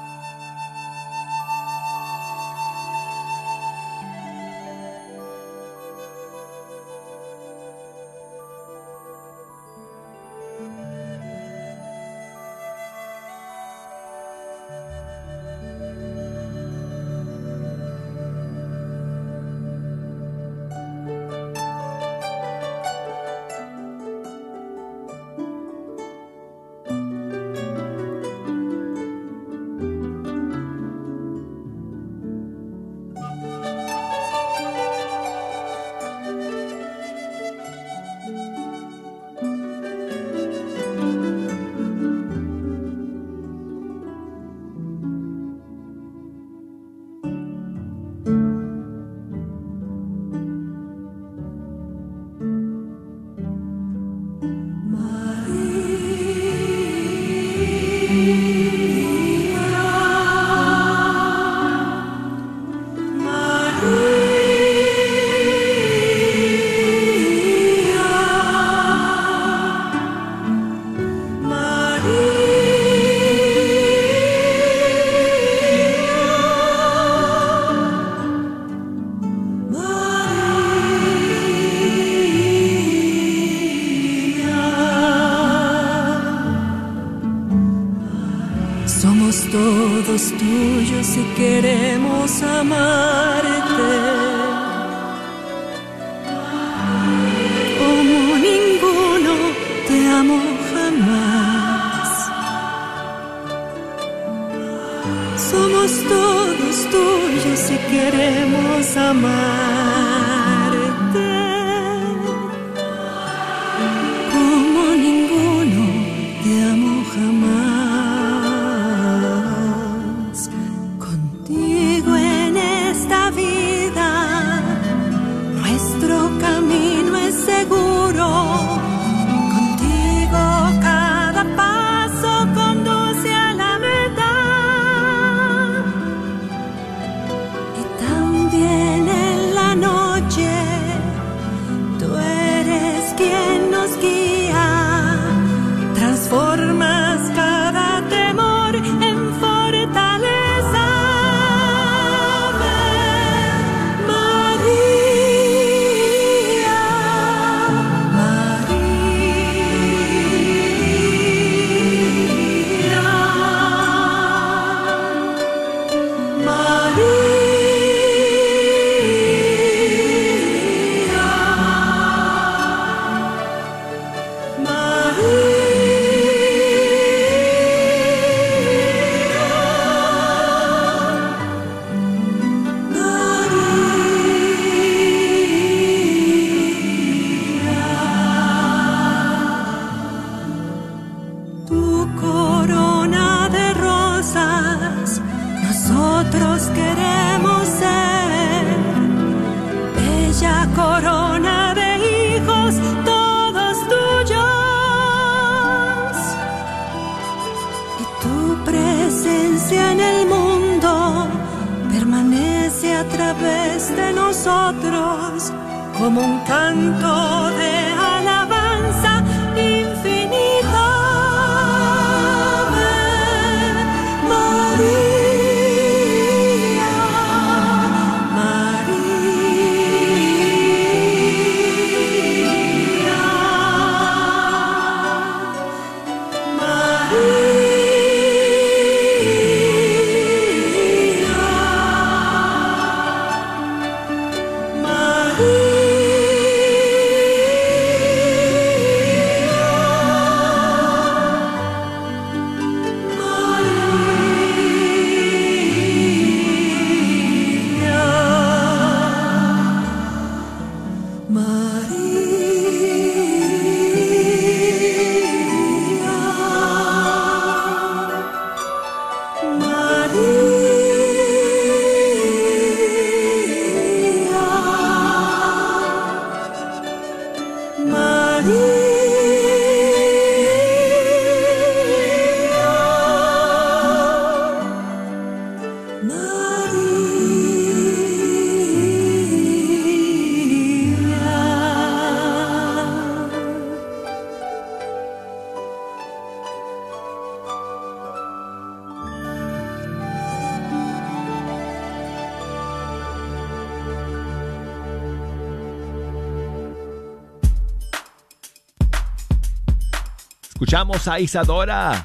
Escuchamos 310.84 311.08
a 311.08 311.18
Isadora 311.18 312.04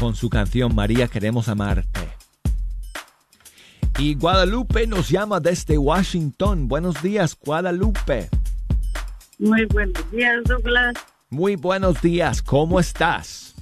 con 0.00 0.16
su 0.16 0.28
canción 0.28 0.74
María 0.74 1.06
Queremos 1.06 1.48
Amarte. 1.48 2.00
Y 3.96 4.16
Guadalupe 4.16 4.88
nos 4.88 5.08
llama 5.08 5.38
desde 5.38 5.78
Washington. 5.78 6.66
Buenos 6.66 7.00
días, 7.00 7.38
Guadalupe. 7.40 8.28
Muy 9.38 9.66
buenos 9.66 10.10
días, 10.10 10.42
Douglas. 10.46 10.94
Muy 11.30 11.54
buenos 11.54 12.02
días, 12.02 12.42
¿cómo 12.42 12.80
estás? 12.80 13.54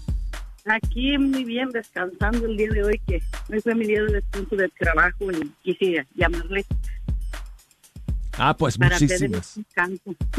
Aquí 0.64 1.18
muy 1.18 1.44
bien, 1.44 1.68
descansando 1.68 2.46
el 2.46 2.56
día 2.56 2.70
de 2.70 2.82
hoy, 2.82 3.02
que 3.06 3.22
hoy 3.50 3.60
fue 3.60 3.74
mi 3.74 3.84
día 3.84 4.04
de 4.04 4.12
descanso 4.14 4.56
del 4.56 4.72
trabajo 4.78 5.30
y 5.32 5.52
quisiera 5.62 6.06
llamarle 6.14 6.64
Ah, 8.38 8.56
pues 8.56 8.78
muchísimas. 8.78 9.60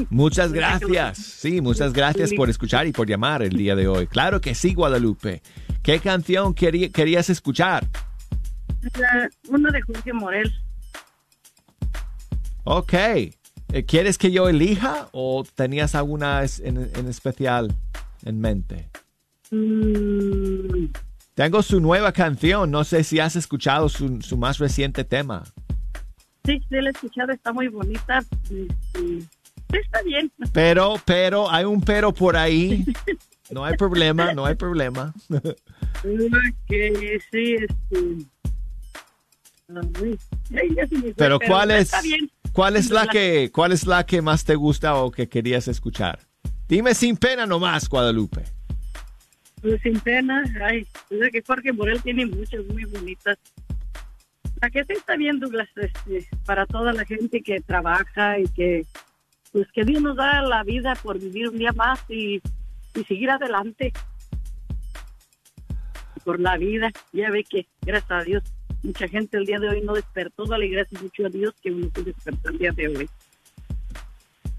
Muchas 0.09 0.51
gracias. 0.53 1.17
Sí, 1.17 1.61
muchas 1.61 1.93
gracias 1.93 2.33
por 2.33 2.49
escuchar 2.49 2.87
y 2.87 2.91
por 2.91 3.07
llamar 3.07 3.41
el 3.41 3.55
día 3.57 3.75
de 3.75 3.87
hoy. 3.87 4.07
Claro 4.07 4.41
que 4.41 4.53
sí, 4.55 4.73
Guadalupe. 4.73 5.41
¿Qué 5.81 5.99
canción 5.99 6.53
querí- 6.53 6.91
querías 6.91 7.29
escuchar? 7.29 7.87
La- 8.99 9.29
Uno 9.49 9.71
de 9.71 9.81
Jorge 9.81 10.13
Morel. 10.13 10.51
Ok. 12.63 12.93
Eh, 12.93 13.31
¿Quieres 13.87 14.17
que 14.17 14.31
yo 14.31 14.47
elija 14.49 15.09
o 15.11 15.43
tenías 15.55 15.95
alguna 15.95 16.43
en 16.63 17.07
especial 17.07 17.73
en 18.23 18.39
mente? 18.39 18.89
Mm, 19.51 20.85
Tengo 21.33 21.61
su 21.61 21.79
nueva 21.79 22.11
canción. 22.11 22.71
No 22.71 22.83
sé 22.83 23.03
si 23.03 23.19
has 23.19 23.35
escuchado 23.35 23.89
su, 23.89 24.21
su 24.21 24.37
más 24.37 24.57
reciente 24.57 25.03
tema. 25.03 25.43
Sí, 26.45 26.59
sí, 26.59 26.65
la 26.69 26.89
he 26.89 26.91
escuchado, 26.91 27.31
está 27.31 27.53
muy 27.53 27.67
bonita. 27.67 28.23
sí, 28.47 28.67
está 29.69 30.01
bien. 30.03 30.31
Pero, 30.53 30.95
pero, 31.05 31.49
hay 31.51 31.65
un 31.65 31.81
pero 31.81 32.13
por 32.13 32.35
ahí. 32.35 32.85
No 33.51 33.63
hay 33.63 33.77
problema, 33.77 34.33
no 34.33 34.43
hay 34.45 34.55
problema. 34.55 35.13
Que 36.67 37.19
sí, 37.31 37.55
este. 37.59 38.25
Pero 41.15 41.39
¿cuál 41.39 41.71
es, 41.71 41.91
cuál 42.51 42.75
es 42.75 42.89
la 42.89 43.07
que, 43.07 43.51
cuál 43.51 43.71
es 43.71 43.85
la 43.85 44.05
que 44.05 44.21
más 44.21 44.45
te 44.45 44.55
gusta 44.55 44.95
o 44.95 45.11
que 45.11 45.27
querías 45.27 45.67
escuchar? 45.67 46.19
Dime 46.67 46.93
sin 46.93 47.17
pena 47.17 47.45
nomás, 47.45 47.89
Guadalupe. 47.89 48.43
Pues 49.61 49.81
sin 49.81 49.99
pena, 49.99 50.43
ay, 50.63 50.85
es 51.09 51.31
que 51.31 51.41
Jorge 51.41 51.73
Morel 51.73 52.01
tiene 52.01 52.25
muchas 52.25 52.63
muy 52.65 52.85
bonitas. 52.85 53.37
La 54.61 54.69
que 54.69 54.83
sí 54.85 54.93
está 54.93 55.15
bien, 55.15 55.39
Douglas, 55.39 55.69
este, 55.75 56.27
para 56.45 56.65
toda 56.65 56.93
la 56.93 57.05
gente 57.05 57.41
que 57.41 57.61
trabaja 57.61 58.39
y 58.39 58.47
que, 58.47 58.85
pues 59.51 59.67
que 59.71 59.83
Dios 59.83 60.01
nos 60.01 60.15
da 60.15 60.41
la 60.41 60.63
vida 60.63 60.95
por 60.95 61.19
vivir 61.19 61.49
un 61.49 61.57
día 61.57 61.73
más 61.73 61.99
y, 62.09 62.41
y 62.95 63.03
seguir 63.03 63.29
adelante 63.29 63.91
por 66.23 66.39
la 66.39 66.57
vida. 66.57 66.91
Ya 67.13 67.29
ve 67.29 67.43
que, 67.43 67.67
gracias 67.81 68.11
a 68.11 68.23
Dios, 68.23 68.43
mucha 68.83 69.07
gente 69.07 69.37
el 69.37 69.45
día 69.45 69.59
de 69.59 69.69
hoy 69.69 69.81
no 69.81 69.93
despertó, 69.93 70.45
dale 70.45 70.67
gracias 70.67 71.01
mucho 71.01 71.25
a 71.25 71.29
Dios 71.29 71.53
que 71.61 71.71
uno 71.71 71.89
se 71.93 72.03
despertó 72.03 72.49
el 72.49 72.57
día 72.57 72.71
de 72.71 72.87
hoy. 72.87 73.09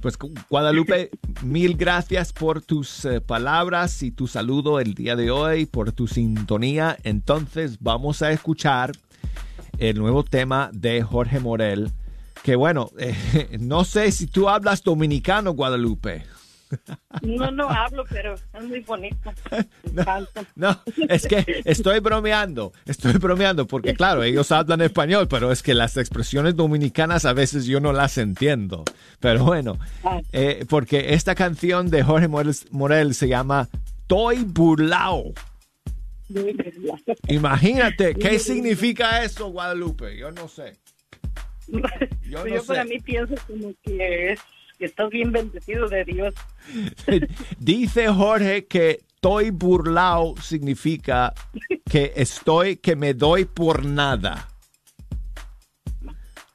Pues 0.01 0.17
Guadalupe, 0.49 1.11
mil 1.43 1.77
gracias 1.77 2.33
por 2.33 2.63
tus 2.63 3.05
eh, 3.07 3.21
palabras 3.21 4.03
y 4.03 4.11
tu 4.13 4.29
saludo 4.29 4.79
el 4.79 4.95
día 4.95 5.17
de 5.17 5.31
hoy, 5.31 5.67
por 5.67 5.91
tu 5.91 6.07
sintonía. 6.07 6.97
Entonces 7.03 7.79
vamos 7.81 8.23
a 8.23 8.31
escuchar 8.31 8.93
el 9.79 9.99
nuevo 9.99 10.25
tema 10.25 10.71
de 10.73 11.03
Jorge 11.03 11.41
Morel, 11.41 11.91
que 12.43 12.57
bueno, 12.57 12.91
eh, 12.99 13.57
no 13.61 13.85
sé 13.85 14.13
si 14.13 14.27
tú 14.27 14.49
hablas 14.49 14.83
dominicano, 14.83 15.53
Guadalupe. 15.53 16.25
No, 17.23 17.51
no 17.51 17.71
hablo, 17.71 18.05
pero 18.11 18.35
es 18.35 18.65
muy 18.65 18.81
bonito. 18.81 19.33
Encanta. 19.85 20.45
No, 20.57 20.81
es 21.09 21.27
que 21.27 21.63
estoy 21.65 22.01
bromeando, 22.01 22.73
estoy 22.87 23.13
bromeando 23.15 23.67
porque 23.67 23.95
claro, 23.95 24.23
ellos 24.23 24.51
hablan 24.53 24.81
español, 24.81 25.29
pero 25.29 25.53
es 25.53 25.63
que 25.63 25.75
las 25.75 25.97
expresiones 25.97 26.57
dominicanas 26.57 27.25
a 27.25 27.33
veces 27.33 27.67
yo 27.67 27.81
no 27.81 27.93
las 27.93 28.19
entiendo. 28.19 28.85
Pero 29.21 29.45
bueno, 29.45 29.79
eh, 30.33 30.67
porque 30.69 31.15
esta 31.15 31.35
canción 31.35 31.89
de 31.89 32.03
Jorge 32.03 32.29
Morel, 32.29 32.55
Morel 32.71 33.15
se 33.15 33.29
llama 33.29 33.69
Toy 34.07 34.45
Burlao. 34.45 35.33
Imagínate, 37.29 38.15
¿qué 38.15 38.39
significa 38.39 39.23
eso, 39.23 39.49
Guadalupe? 39.51 40.17
Yo 40.17 40.31
no 40.33 40.49
sé. 40.49 40.73
Yo 41.69 41.81
Pues 41.81 42.11
no 42.33 42.47
yo 42.47 42.65
para 42.65 42.85
mí 42.85 42.99
pienso 43.01 43.35
como 43.47 43.73
que 43.83 44.33
es 44.33 44.41
que 44.79 44.85
estás 44.85 45.11
bien 45.11 45.33
bendecido 45.33 45.89
de 45.89 46.05
Dios. 46.05 46.35
Dice 47.59 48.09
Jorge 48.09 48.67
que 48.67 49.01
estoy 49.17 49.51
burlao 49.51 50.35
significa 50.41 51.33
que 51.91 52.13
estoy, 52.17 52.77
que 52.77 52.95
me 52.95 53.15
doy 53.15 53.45
por 53.47 53.85
nada. 53.85 54.49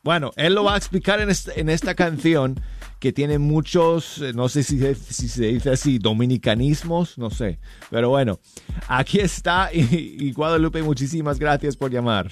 Bueno, 0.03 0.31
él 0.35 0.55
lo 0.55 0.63
va 0.63 0.75
a 0.75 0.77
explicar 0.77 1.19
en, 1.19 1.29
este- 1.29 1.59
en 1.59 1.69
esta 1.69 1.93
canción 1.95 2.59
que 3.01 3.11
tiene 3.11 3.39
muchos, 3.39 4.19
eh, 4.19 4.31
no 4.31 4.47
sé 4.47 4.61
si, 4.61 4.79
si 4.93 5.27
se 5.27 5.47
dice 5.47 5.71
así, 5.71 5.97
dominicanismos, 5.97 7.17
no 7.17 7.31
sé. 7.31 7.57
Pero 7.89 8.09
bueno, 8.09 8.39
aquí 8.87 9.19
está 9.19 9.71
y, 9.73 10.17
y 10.19 10.31
Guadalupe, 10.33 10.83
muchísimas 10.83 11.39
gracias 11.39 11.75
por 11.75 11.91
llamar. 11.91 12.31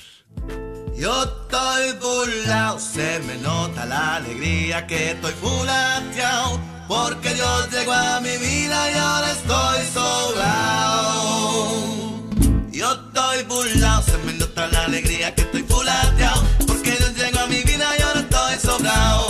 Yo 0.96 1.24
estoy 1.24 1.94
burlao, 2.00 2.80
se 2.80 3.20
me 3.26 3.38
nota 3.38 3.84
la 3.88 4.18
alegría 4.18 4.86
que 4.86 5.12
estoy 5.12 5.34
fulateado, 5.34 6.60
porque 6.88 7.34
Dios 7.34 7.72
llegó 7.72 7.94
a 7.94 8.22
mi 8.22 8.38
vida 8.38 8.92
y 8.92 8.94
ahora 8.94 9.32
estoy 9.32 9.88
sobrado. 9.92 11.70
Yo 12.72 12.92
estoy 12.92 13.44
burlao, 13.46 14.04
se 14.04 14.18
me 14.20 14.34
nota 14.34 14.68
la 14.68 14.86
alegría 14.86 15.34
que 15.34 15.42
estoy 15.42 15.64
fulateado, 15.64 16.44
porque 16.68 16.92
Dios 16.92 17.16
llegó 17.16 17.40
a 17.40 17.48
mi 17.48 17.64
vida 17.64 17.88
y 17.98 18.02
ahora 18.04 18.20
estoy 18.20 18.56
sobrado. 18.62 19.29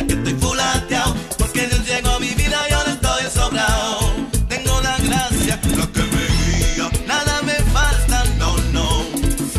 La 0.00 0.06
que 0.06 0.14
estoy 0.14 0.34
fulateado, 0.34 1.14
porque 1.38 1.66
Dios 1.66 1.84
llegó 1.86 2.10
a 2.10 2.20
mi 2.20 2.30
vida 2.34 2.58
y 2.68 2.72
ahora 2.72 2.92
estoy 2.92 3.24
sobrado. 3.34 4.12
Tengo 4.48 4.80
la 4.80 4.96
gracia, 4.98 5.60
lo 5.76 5.92
que 5.92 6.02
me 6.02 6.24
guía, 6.38 6.90
nada 7.06 7.42
me 7.42 7.54
falta, 7.76 8.24
no, 8.38 8.56
no. 8.72 8.88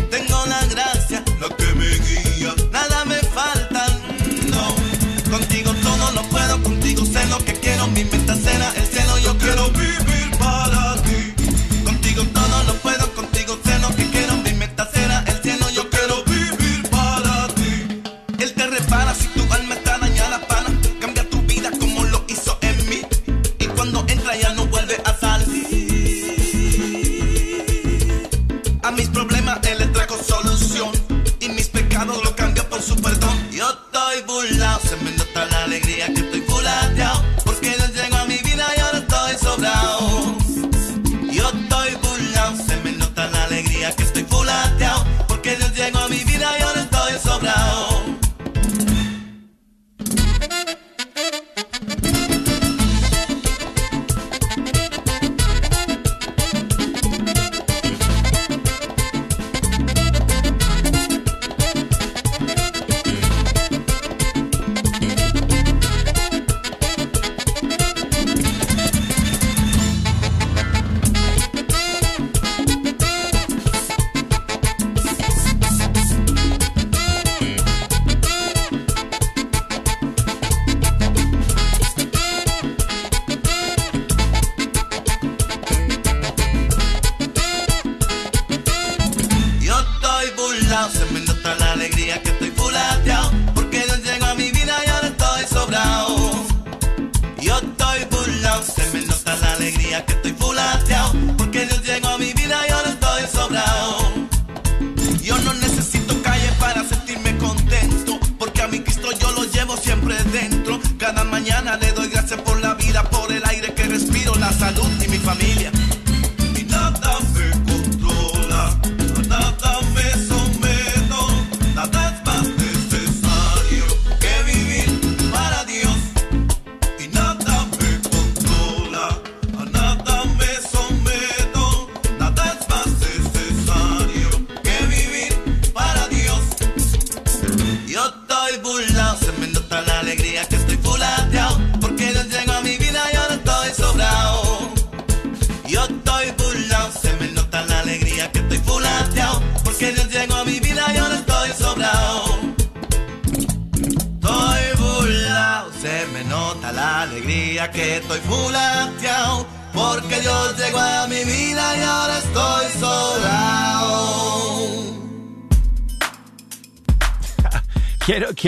Tengo 0.09 0.45
la 0.45 0.65
gracia, 0.67 1.23
lo 1.39 1.49
que 1.57 1.65
me 1.75 1.89
guía, 2.07 2.53
nada 2.71 3.03
me 3.05 3.19
falta, 3.37 3.85
no. 4.47 4.75
Contigo 5.29 5.73
todo 5.83 6.11
lo 6.11 6.21
puedo, 6.29 6.63
contigo 6.63 7.05
sé 7.05 7.25
lo 7.27 7.37
que 7.43 7.53
quiero, 7.53 7.87
mi 7.87 8.03
meta 8.05 8.18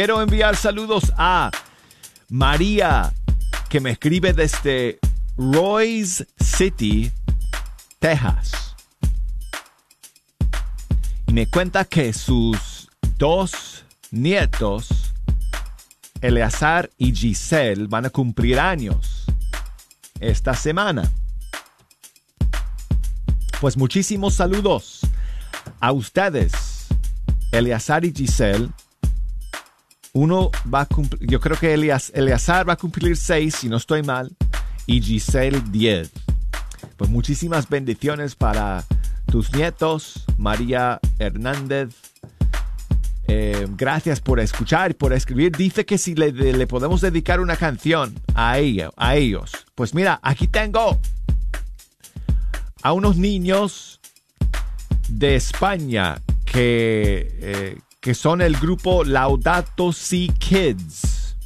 Quiero 0.01 0.19
enviar 0.19 0.55
saludos 0.55 1.13
a 1.15 1.51
María, 2.27 3.13
que 3.69 3.79
me 3.79 3.91
escribe 3.91 4.33
desde 4.33 4.97
Royce 5.37 6.25
City, 6.39 7.11
Texas. 7.99 8.75
Y 11.27 11.33
me 11.33 11.45
cuenta 11.45 11.85
que 11.85 12.13
sus 12.13 12.89
dos 13.19 13.85
nietos, 14.09 15.13
Eleazar 16.19 16.89
y 16.97 17.13
Giselle, 17.13 17.85
van 17.85 18.07
a 18.07 18.09
cumplir 18.09 18.59
años 18.59 19.25
esta 20.19 20.55
semana. 20.55 21.11
Pues 23.59 23.77
muchísimos 23.77 24.33
saludos 24.33 25.01
a 25.79 25.91
ustedes, 25.91 26.87
Eleazar 27.51 28.03
y 28.03 28.11
Giselle, 28.11 28.71
uno 30.13 30.51
va 30.73 30.81
a 30.81 30.85
cumplir, 30.85 31.29
yo 31.29 31.39
creo 31.39 31.57
que 31.57 31.73
Elias, 31.73 32.11
Eleazar 32.13 32.67
va 32.67 32.73
a 32.73 32.77
cumplir 32.77 33.15
6, 33.15 33.55
si 33.55 33.69
no 33.69 33.77
estoy 33.77 34.03
mal, 34.03 34.31
y 34.85 35.01
Giselle 35.01 35.61
10. 35.69 36.11
Pues 36.97 37.09
muchísimas 37.09 37.69
bendiciones 37.69 38.35
para 38.35 38.85
tus 39.25 39.53
nietos, 39.53 40.25
María 40.37 40.99
Hernández. 41.19 41.95
Eh, 43.27 43.65
gracias 43.77 44.19
por 44.19 44.41
escuchar, 44.41 44.93
por 44.95 45.13
escribir. 45.13 45.55
Dice 45.55 45.85
que 45.85 45.97
si 45.97 46.15
le, 46.15 46.67
podemos 46.67 46.99
dedicar 46.99 47.39
una 47.39 47.55
canción 47.55 48.13
a, 48.35 48.59
ella, 48.59 48.91
a 48.97 49.15
ellos. 49.15 49.51
Pues 49.73 49.93
mira, 49.93 50.19
aquí 50.21 50.47
tengo 50.47 50.99
a 52.83 52.91
unos 52.91 53.15
niños 53.15 54.01
de 55.07 55.35
España 55.35 56.21
que, 56.43 57.29
eh, 57.39 57.77
que 58.01 58.15
son 58.15 58.41
el 58.41 58.57
grupo 58.57 59.03
Laudato 59.03 59.93
Si 59.93 60.27
Kids, 60.39 61.37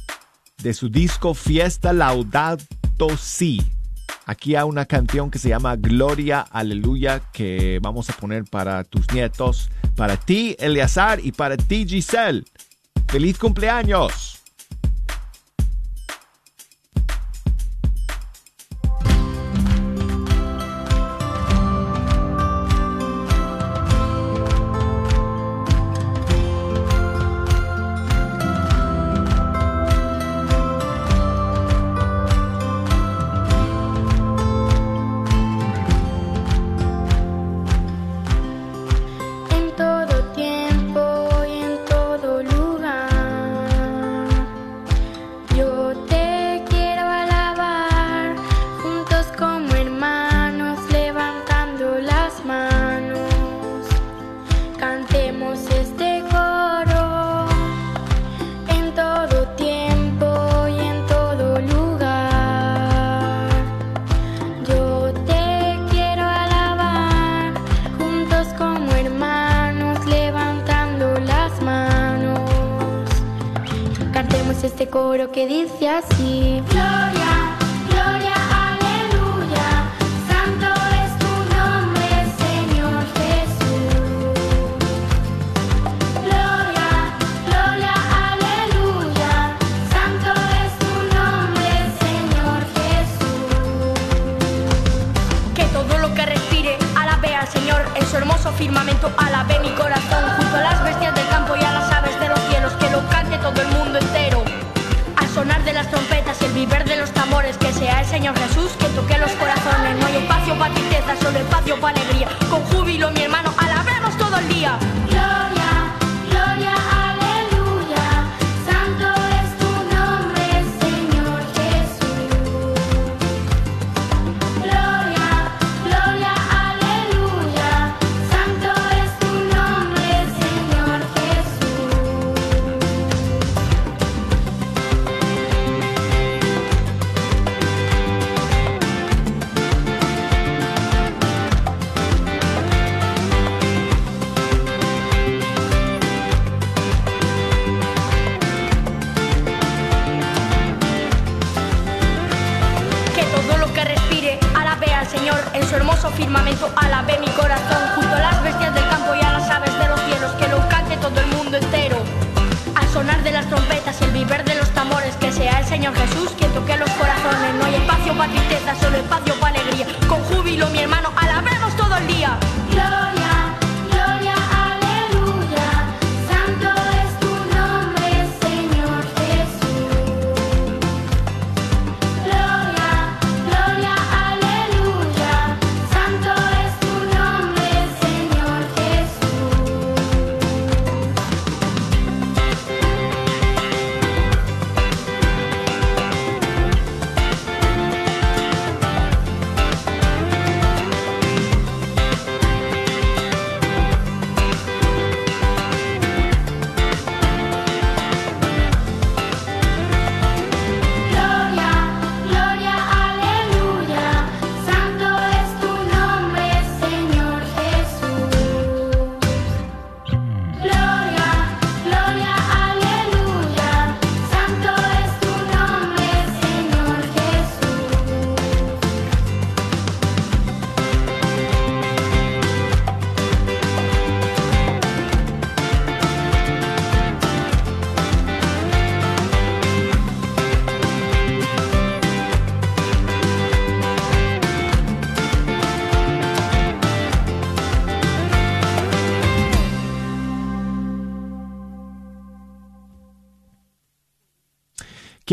de 0.62 0.72
su 0.72 0.88
disco 0.88 1.34
Fiesta 1.34 1.92
Laudato 1.92 3.16
Si. 3.18 3.62
Aquí 4.24 4.56
hay 4.56 4.64
una 4.64 4.86
canción 4.86 5.30
que 5.30 5.38
se 5.38 5.50
llama 5.50 5.76
Gloria, 5.76 6.40
Aleluya, 6.40 7.20
que 7.32 7.78
vamos 7.82 8.08
a 8.08 8.14
poner 8.14 8.44
para 8.44 8.84
tus 8.84 9.12
nietos, 9.12 9.70
para 9.96 10.16
ti, 10.16 10.56
Eleazar, 10.58 11.20
y 11.22 11.30
para 11.30 11.58
ti, 11.58 11.86
Giselle. 11.86 12.42
¡Feliz 13.06 13.38
cumpleaños! 13.38 14.35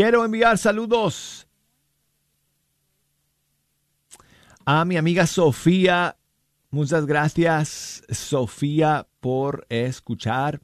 Quiero 0.04 0.22
enviar 0.22 0.58
saludos 0.58 1.48
a 4.66 4.84
mi 4.84 4.98
amiga 4.98 5.26
Sofía. 5.26 6.18
Muchas 6.68 7.06
gracias, 7.06 8.02
Sofía, 8.10 9.08
por 9.20 9.64
escuchar. 9.70 10.60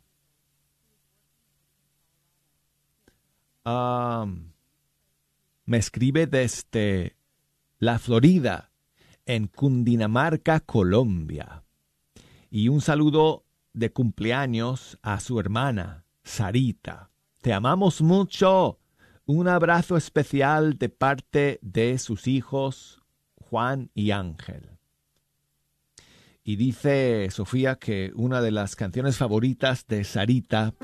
Me 3.65 4.43
escribe 5.79 6.27
desde 6.27 7.17
la 7.79 7.99
Florida, 7.99 8.71
en 9.25 9.47
Cundinamarca, 9.47 10.61
Colombia. 10.61 11.65
Y 12.51 12.69
un 12.69 12.83
saludo 12.83 13.47
de 13.73 13.91
cumpleaños 13.91 14.99
a 15.01 15.19
su 15.19 15.41
hermana, 15.41 16.05
Sarita. 16.25 17.11
Te 17.41 17.55
amamos 17.55 18.03
mucho. 18.03 18.80
Un 19.33 19.47
abrazo 19.47 19.97
especial 19.97 20.77
de 20.77 20.89
parte 20.89 21.61
de 21.63 22.01
sus 22.01 22.27
hijos, 22.27 23.01
Juan 23.37 23.89
y 23.95 24.11
Ángel. 24.11 24.71
Y 26.43 26.57
dice 26.57 27.31
Sofía 27.31 27.77
que 27.77 28.11
una 28.17 28.41
de 28.43 28.51
las 28.51 28.75
canciones 28.75 29.19
favoritas 29.19 29.87
de 29.87 30.03
Sarita 30.03 30.75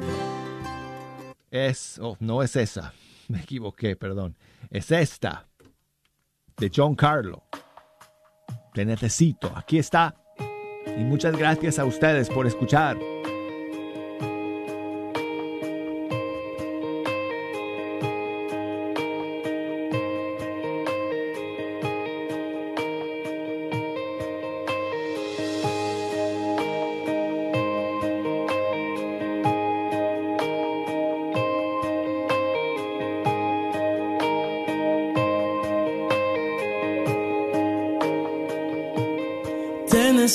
es, 1.51 1.99
oh, 2.01 2.17
no 2.21 2.45
es 2.45 2.55
esa, 2.55 2.95
me 3.29 3.41
equivoqué, 3.41 3.97
perdón, 3.97 4.39
es 4.71 4.93
esta, 4.93 5.49
de 6.57 6.71
John 6.73 6.95
Carlo. 6.95 7.43
Te 8.75 8.85
necesito, 8.85 9.53
aquí 9.57 9.79
está. 9.79 10.15
Y 10.97 11.03
muchas 11.03 11.37
gracias 11.37 11.81
a 11.81 11.85
ustedes 11.85 12.31
por 12.31 12.47
escuchar. 12.47 12.97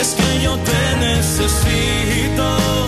Es 0.00 0.14
que 0.14 0.40
yo 0.42 0.56
te 0.56 0.96
necesito. 1.00 2.87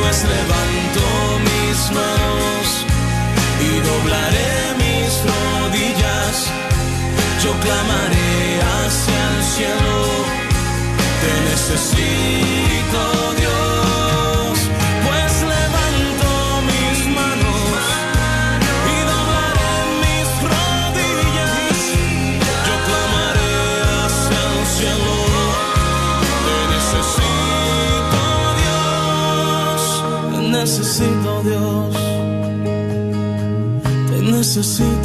Pues 0.00 0.24
levanto 0.24 1.04
mis 1.48 1.78
manos 1.98 2.66
y 3.60 3.70
doblaré 3.88 4.54
mis 4.82 5.10
rodillas. 5.30 6.36
Yo 7.42 7.52
clamaré 7.64 8.60
hacia 8.72 9.20
el 9.36 9.42
cielo, 9.54 9.96
te 11.20 11.32
necesito 11.50 13.00
necesito 34.56 35.03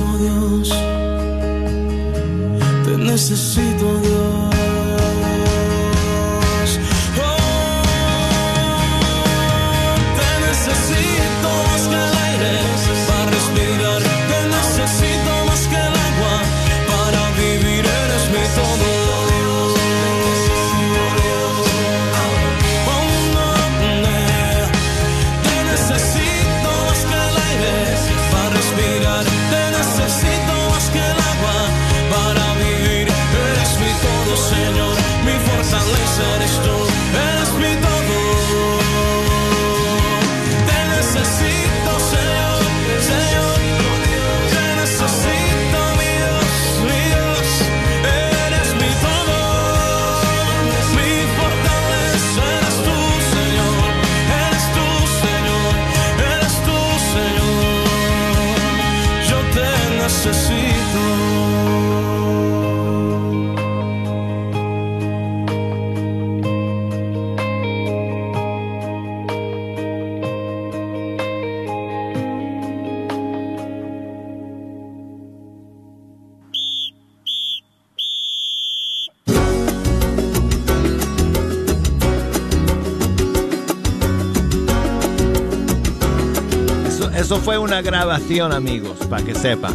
amigos, 88.38 89.00
para 89.10 89.26
que 89.26 89.34
sepan. 89.34 89.74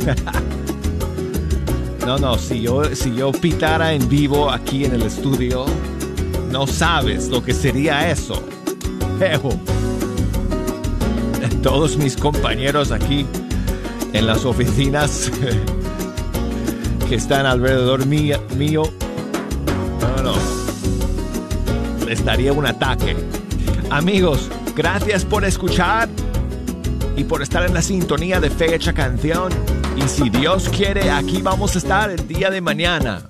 no, 2.06 2.16
no, 2.18 2.38
si 2.38 2.62
yo, 2.62 2.84
si 2.94 3.14
yo 3.14 3.32
pitara 3.32 3.92
en 3.92 4.08
vivo 4.08 4.50
aquí 4.50 4.86
en 4.86 4.94
el 4.94 5.02
estudio, 5.02 5.66
no 6.50 6.66
sabes 6.66 7.28
lo 7.28 7.44
que 7.44 7.52
sería 7.52 8.10
eso. 8.10 8.42
Todos 11.62 11.98
mis 11.98 12.16
compañeros 12.16 12.92
aquí 12.92 13.26
en 14.14 14.26
las 14.26 14.46
oficinas 14.46 15.30
que 17.10 17.14
están 17.14 17.44
alrededor 17.44 18.06
mía- 18.06 18.40
mío, 18.56 18.84
no, 20.00 20.22
no, 20.22 20.32
les 22.06 22.24
daría 22.24 22.54
un 22.54 22.64
ataque. 22.64 23.14
Amigos, 23.90 24.48
gracias 24.74 25.26
por 25.26 25.44
escuchar 25.44 26.08
y 27.18 27.24
por 27.24 27.42
estar 27.42 27.66
en 27.66 27.74
la 27.74 27.82
sintonía 27.82 28.40
de 28.40 28.48
Fecha 28.48 28.92
Canción. 28.92 29.52
Y 29.96 30.08
si 30.08 30.30
Dios 30.30 30.68
quiere, 30.68 31.10
aquí 31.10 31.42
vamos 31.42 31.74
a 31.74 31.78
estar 31.78 32.10
el 32.10 32.28
día 32.28 32.48
de 32.48 32.60
mañana. 32.60 33.28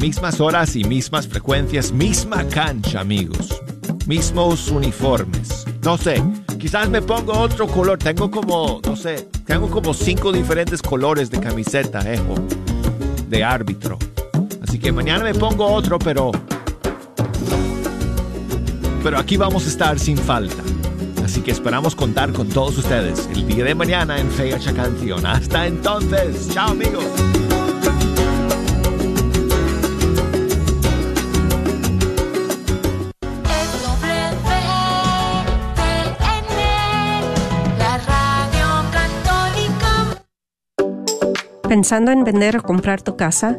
Mismas 0.00 0.40
horas 0.40 0.74
y 0.74 0.82
mismas 0.82 1.28
frecuencias, 1.28 1.92
misma 1.92 2.44
cancha, 2.48 3.00
amigos. 3.00 3.62
Mismos 4.06 4.68
uniformes. 4.68 5.64
No 5.82 5.96
sé, 5.96 6.20
quizás 6.58 6.90
me 6.90 7.00
pongo 7.00 7.38
otro 7.38 7.68
color. 7.68 7.98
Tengo 7.98 8.28
como, 8.28 8.80
no 8.84 8.96
sé, 8.96 9.28
tengo 9.46 9.70
como 9.70 9.94
cinco 9.94 10.32
diferentes 10.32 10.82
colores 10.82 11.30
de 11.30 11.38
camiseta, 11.38 12.00
ejo, 12.12 12.34
de 13.28 13.44
árbitro. 13.44 13.96
Así 14.60 14.80
que 14.80 14.90
mañana 14.90 15.22
me 15.22 15.34
pongo 15.34 15.66
otro, 15.66 16.00
pero 16.00 16.32
pero 19.04 19.18
aquí 19.18 19.36
vamos 19.36 19.66
a 19.66 19.68
estar 19.68 19.98
sin 20.00 20.16
falta. 20.16 20.73
Que 21.44 21.50
esperamos 21.50 21.94
contar 21.94 22.32
con 22.32 22.48
todos 22.48 22.78
ustedes 22.78 23.28
el 23.30 23.46
día 23.46 23.64
de 23.64 23.74
mañana 23.74 24.18
en 24.18 24.30
Fecha 24.30 24.72
Canción. 24.72 25.26
Hasta 25.26 25.66
entonces, 25.66 26.48
chao 26.48 26.70
amigos. 26.70 27.04
Pensando 41.68 42.10
en 42.10 42.24
vender 42.24 42.56
o 42.56 42.62
comprar 42.62 43.02
tu 43.02 43.16
casa, 43.16 43.58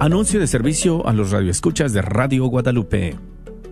Anuncio 0.00 0.40
de 0.40 0.46
servicio 0.46 1.06
a 1.06 1.12
los 1.12 1.30
radioescuchas 1.30 1.92
de 1.92 2.00
Radio 2.00 2.46
Guadalupe. 2.46 3.18